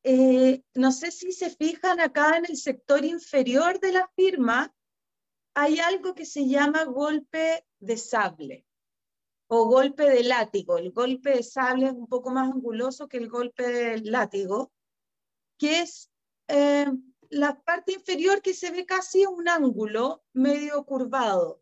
[0.04, 4.74] Eh, no sé si se fijan acá en el sector inferior de la firma,
[5.56, 8.66] hay algo que se llama golpe de sable
[9.48, 10.78] o golpe de látigo.
[10.78, 14.74] El golpe de sable es un poco más anguloso que el golpe del látigo,
[15.58, 16.12] que es
[16.48, 16.88] eh,
[17.30, 21.62] la parte inferior que se ve casi un ángulo medio curvado.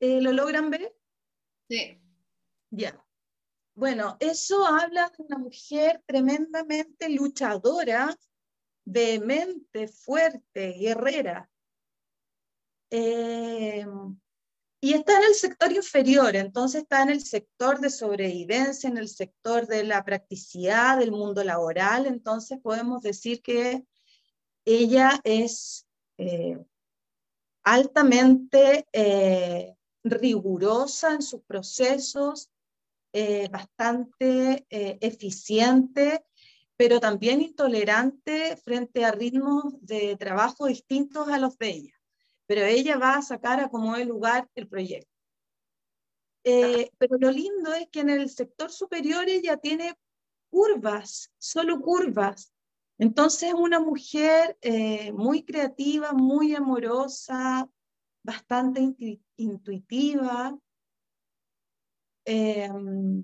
[0.00, 0.94] Eh, ¿Lo logran ver?
[1.68, 2.00] Sí.
[2.70, 3.05] Ya.
[3.76, 8.16] Bueno, eso habla de una mujer tremendamente luchadora,
[8.86, 11.50] vehemente, fuerte, guerrera.
[12.88, 13.84] Eh,
[14.80, 19.10] y está en el sector inferior, entonces está en el sector de sobrevivencia, en el
[19.10, 23.84] sector de la practicidad del mundo laboral, entonces podemos decir que
[24.64, 26.64] ella es eh,
[27.62, 28.86] altamente
[30.02, 32.50] rigurosa en sus procesos,
[33.12, 36.24] eh, bastante eh, eficiente,
[36.76, 41.92] pero también intolerante frente a ritmos de trabajo distintos a los de ella.
[42.46, 45.10] Pero ella va a sacar a como el lugar el proyecto.
[46.44, 49.96] Eh, pero lo lindo es que en el sector superior ella tiene
[50.50, 52.52] curvas, solo curvas.
[52.98, 54.56] Entonces es una mujer
[55.12, 57.68] muy creativa, muy amorosa,
[58.22, 58.94] bastante
[59.36, 60.58] intuitiva.
[62.26, 63.22] Em,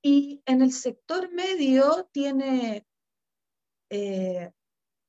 [0.00, 2.86] y en el sector medio tiene
[3.90, 4.52] eh,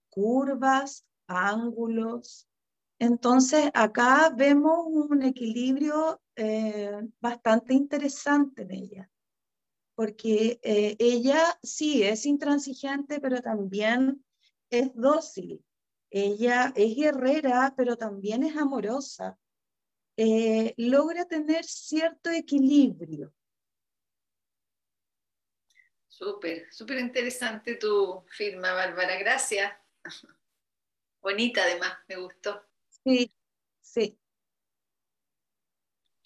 [0.09, 2.47] curvas, ángulos.
[2.97, 9.11] Entonces acá vemos un equilibrio eh, bastante interesante en ella,
[9.95, 14.26] porque eh, ella sí es intransigente, pero también
[14.72, 15.63] es dócil.
[16.09, 19.38] Ella es guerrera, pero también es amorosa.
[20.78, 23.34] Logra tener cierto equilibrio.
[26.07, 29.17] Súper, súper interesante tu firma, Bárbara.
[29.17, 29.72] Gracias.
[31.22, 32.65] Bonita además, me gustó.
[32.89, 33.34] Sí,
[33.80, 34.20] sí.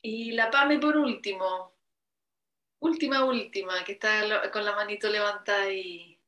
[0.02, 1.74] Y la PAME por último.
[2.80, 6.20] Última, última, que está con la manito levantada y...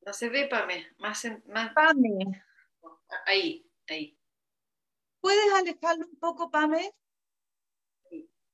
[0.00, 0.94] No se ve, Pame.
[0.98, 1.72] Más, más...
[1.74, 2.42] Pame.
[3.26, 4.18] Ahí, ahí.
[5.20, 6.94] ¿Puedes alejarlo un poco, Pame?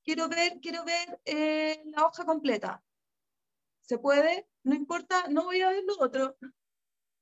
[0.04, 2.82] quiero ver, quiero ver eh, la hoja completa.
[3.82, 4.48] ¿Se puede?
[4.64, 6.36] No importa, no voy a ver lo otro.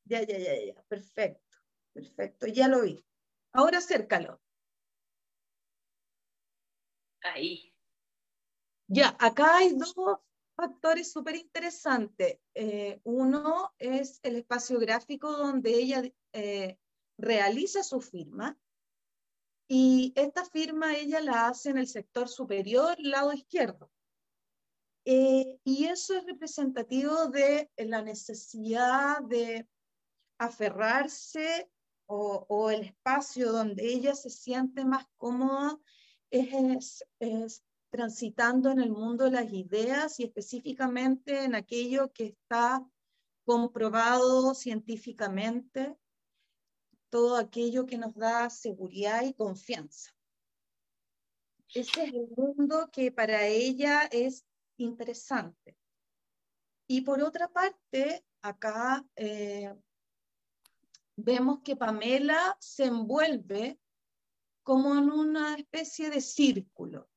[0.05, 1.57] Ya, ya, ya, ya, perfecto,
[1.93, 3.05] perfecto, ya lo vi.
[3.53, 4.41] Ahora acércalo.
[7.23, 7.75] Ahí.
[8.87, 9.95] Ya, acá hay dos
[10.57, 12.39] factores súper interesantes.
[12.55, 16.03] Eh, uno es el espacio gráfico donde ella
[16.33, 16.79] eh,
[17.21, 18.59] realiza su firma
[19.69, 23.91] y esta firma ella la hace en el sector superior, lado izquierdo.
[25.05, 29.69] Eh, y eso es representativo de la necesidad de
[30.39, 31.71] aferrarse
[32.07, 35.79] o, el espacio donde ella se siente más cómoda
[36.31, 42.85] es, es, transitando en el mundo las ideas y específicamente en aquello que está
[43.45, 45.97] comprobado científicamente
[47.11, 50.11] todo aquello que nos da seguridad y confianza.
[51.75, 54.45] Ese es el mundo que para ella es
[54.77, 55.77] interesante.
[56.89, 59.73] Y por otra parte, acá eh,
[61.17, 63.79] vemos que Pamela se envuelve
[64.63, 67.09] como en una especie de círculo.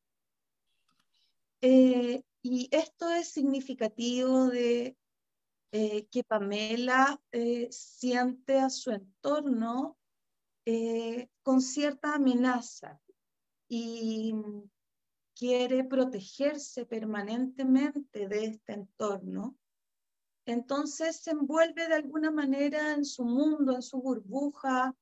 [1.62, 4.98] Eh, y esto es significativo de
[5.76, 9.98] eh, que Pamela eh, siente a su entorno
[10.66, 13.02] eh, con cierta amenaza
[13.68, 14.36] y
[15.36, 19.58] quiere protegerse permanentemente de este entorno.
[20.46, 24.96] Entonces se envuelve de alguna manera en su mundo, en su burbuja,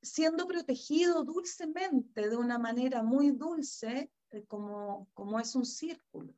[0.00, 4.12] siendo protegido dulcemente, de una manera muy dulce,
[4.46, 6.34] como, como es un círculo.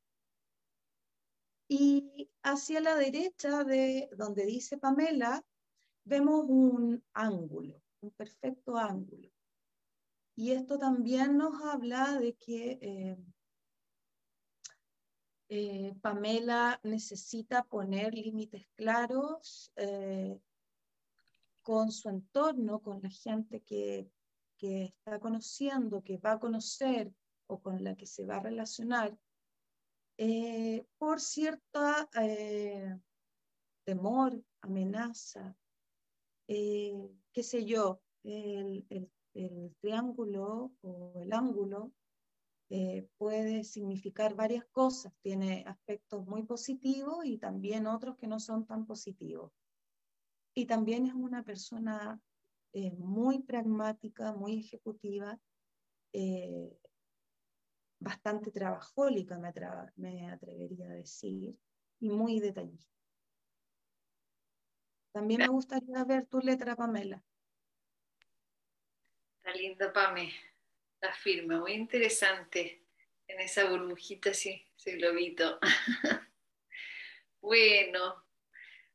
[1.69, 5.45] Y hacia la derecha de donde dice Pamela,
[6.05, 9.31] vemos un ángulo, un perfecto ángulo.
[10.35, 13.17] Y esto también nos habla de que eh,
[15.49, 19.73] eh, Pamela necesita poner límites claros
[21.63, 24.11] con su entorno, con la gente que,
[24.57, 27.13] que, está conociendo, que va a conocer,
[27.51, 29.17] o con la que se va a relacionar
[30.23, 32.95] eh, por cierta eh,
[33.87, 35.57] temor, amenaza,
[36.47, 36.93] eh,
[37.33, 38.87] qué sé yo, el,
[39.81, 41.93] triángulo o el ángulo
[43.17, 48.85] puede significar varias cosas, tiene aspectos muy positivos y también otros que no son tan
[48.85, 49.51] positivos.
[50.55, 52.21] Y también es una persona
[52.99, 55.41] muy pragmática, muy ejecutiva,
[58.01, 61.55] bastante trabajólica, me, atrevería a decir,
[62.01, 62.91] y muy detallista.
[65.13, 67.23] También me gustaría ver tu letra, Pamela.
[69.37, 70.33] Está lindo, Pame.
[71.01, 72.85] La firma, muy interesante.
[73.27, 75.59] En esa burbujita, sí, ese globito.
[77.41, 78.25] bueno,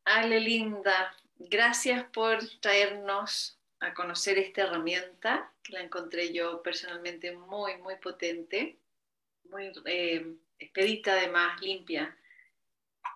[0.03, 7.77] Ale Linda, gracias por traernos a conocer esta herramienta, que la encontré yo personalmente muy,
[7.77, 8.79] muy potente
[9.49, 12.15] muy eh, expedita además, limpia.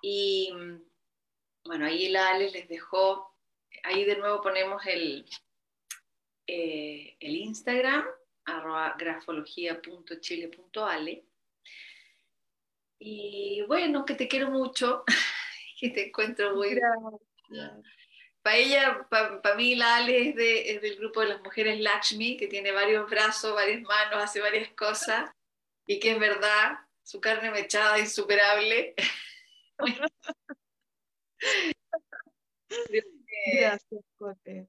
[0.01, 0.51] Y
[1.63, 3.37] bueno, ahí la Ale les dejó,
[3.83, 5.25] ahí de nuevo ponemos el,
[6.47, 8.05] eh, el Instagram,
[8.45, 11.25] arroba grafología.chile.ale.
[13.01, 15.03] Y bueno, que te quiero mucho,
[15.79, 16.79] que te encuentro muy...
[18.41, 22.37] Para ella, para mí la Ale es, de, es del grupo de las mujeres Lakshmi,
[22.37, 25.29] que tiene varios brazos, varias manos, hace varias cosas
[25.89, 28.93] y que es verdad, su carne mechada insuperable.
[33.51, 34.67] Gracias, Cote.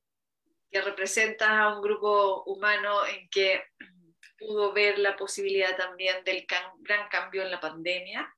[0.70, 3.62] Que representa a un grupo humano en que
[4.38, 6.46] pudo ver la posibilidad también del
[6.78, 8.34] gran cambio en la pandemia,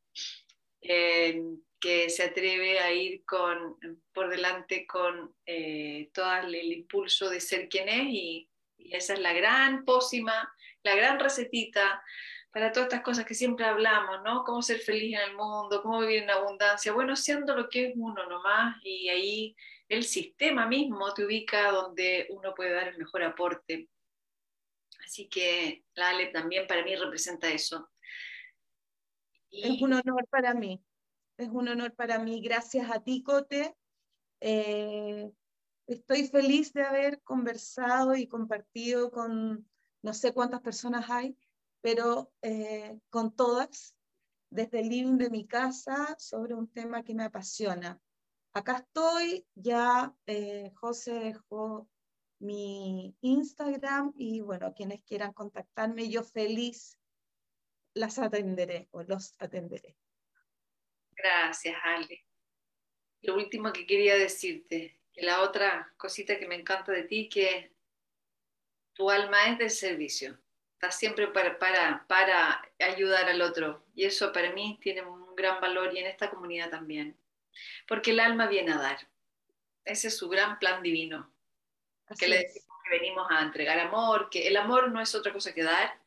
[0.81, 3.79] que se atreve a ir con,
[4.13, 9.21] por delante con eh, todo el impulso de ser quien es y, y esa es
[9.21, 10.53] la gran pócima,
[10.83, 12.03] la gran recetita
[12.53, 14.45] para todas estas cosas que siempre hablamos, ¿no?
[14.45, 17.95] Cómo ser feliz en el mundo, cómo vivir en abundancia, bueno, siendo lo que es
[17.97, 19.57] uno nomás y ahí
[19.89, 23.89] el sistema mismo te ubica donde uno puede dar el mejor aporte.
[25.05, 27.91] Así que la Ale también para mí representa eso.
[29.51, 30.83] Es un honor para mí,
[31.39, 32.43] es un honor para mí.
[32.43, 33.75] Gracias a ti, Cote.
[34.41, 35.31] Eh,
[35.87, 39.69] estoy feliz de haber conversado y compartido con
[40.03, 41.37] no sé cuántas personas hay,
[41.83, 43.95] pero eh, con todas,
[44.51, 48.01] desde el living de mi casa, sobre un tema que me apasiona.
[48.55, 51.91] Acá estoy, ya eh, José dejó
[52.39, 56.99] mi Instagram y bueno, quienes quieran contactarme, yo feliz
[57.95, 59.97] las atenderé o los atenderé.
[61.11, 62.25] Gracias, Ale.
[63.23, 67.75] Lo último que quería decirte, que la otra cosita que me encanta de ti, que
[68.95, 70.42] tu alma es de servicio
[70.91, 73.85] siempre para, para, para ayudar al otro.
[73.95, 77.17] Y eso para mí tiene un gran valor y en esta comunidad también.
[77.87, 79.09] Porque el alma viene a dar.
[79.85, 81.33] Ese es su gran plan divino.
[82.19, 85.55] que le decimos que venimos a entregar amor, que el amor no es otra cosa
[85.55, 86.01] que dar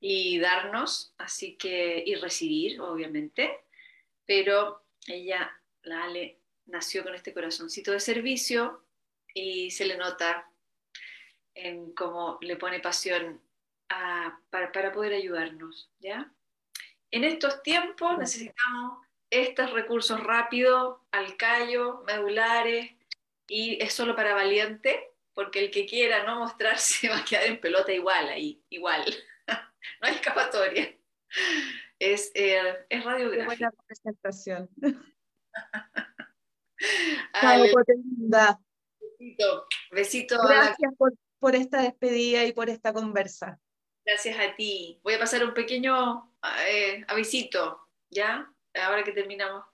[0.00, 3.60] y darnos, así que, y recibir, obviamente.
[4.26, 5.50] Pero ella,
[5.82, 8.84] la Ale, nació con este corazoncito de servicio
[9.32, 10.48] y se le nota
[11.54, 13.40] en cómo le pone pasión
[13.88, 16.32] para, poder ayudarnos, ¿ya?
[17.10, 22.92] En estos tiempos necesitamos estos recursos rápidos, al callo, medulares,
[23.48, 27.60] y es solo para valiente, porque el que quiera no mostrarse va a quedar en
[27.60, 29.04] pelota igual ahí, igual.
[29.48, 30.96] no hay escapatoria.
[31.98, 33.46] Es, eh, es radiografía.
[33.46, 34.68] buena presentación.
[39.18, 39.66] Besito.
[39.90, 40.42] Besito.
[40.46, 43.58] Gracias por, por esta despedida y por esta conversa.
[44.04, 44.98] Gracias a ti.
[45.02, 46.30] Voy a pasar un pequeño
[46.68, 48.50] eh, avisito, ¿ya?
[48.74, 49.64] Ahora que terminamos.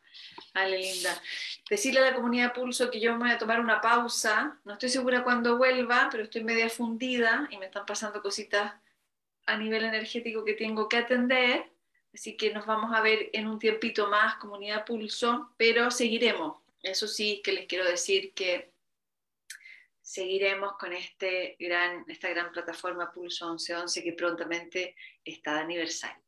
[0.54, 1.20] Ale, linda.
[1.68, 4.58] Decirle a la comunidad Pulso que yo me voy a tomar una pausa.
[4.64, 8.72] No estoy segura cuándo vuelva, pero estoy media fundida y me están pasando cositas
[9.46, 11.64] a nivel energético que tengo que atender.
[12.12, 16.58] Así que nos vamos a ver en un tiempito más, comunidad Pulso, pero seguiremos.
[16.82, 18.69] Eso sí que les quiero decir que
[20.10, 26.24] seguiremos con este gran, esta gran plataforma Pulso 1111 que prontamente está de aniversario.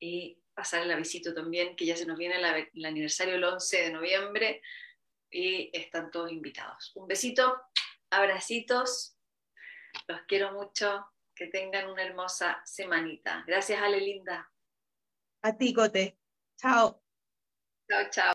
[0.00, 3.90] Y pasar el avisito también, que ya se nos viene el aniversario el 11 de
[3.90, 4.62] noviembre
[5.32, 6.92] y están todos invitados.
[6.94, 7.60] Un besito,
[8.10, 9.18] abracitos,
[10.06, 11.04] los quiero mucho,
[11.34, 13.42] que tengan una hermosa semanita.
[13.48, 14.48] Gracias, Ale Linda.
[15.42, 16.16] A ti, Cote.
[16.56, 17.02] Chao.
[17.88, 18.26] Chao, chao.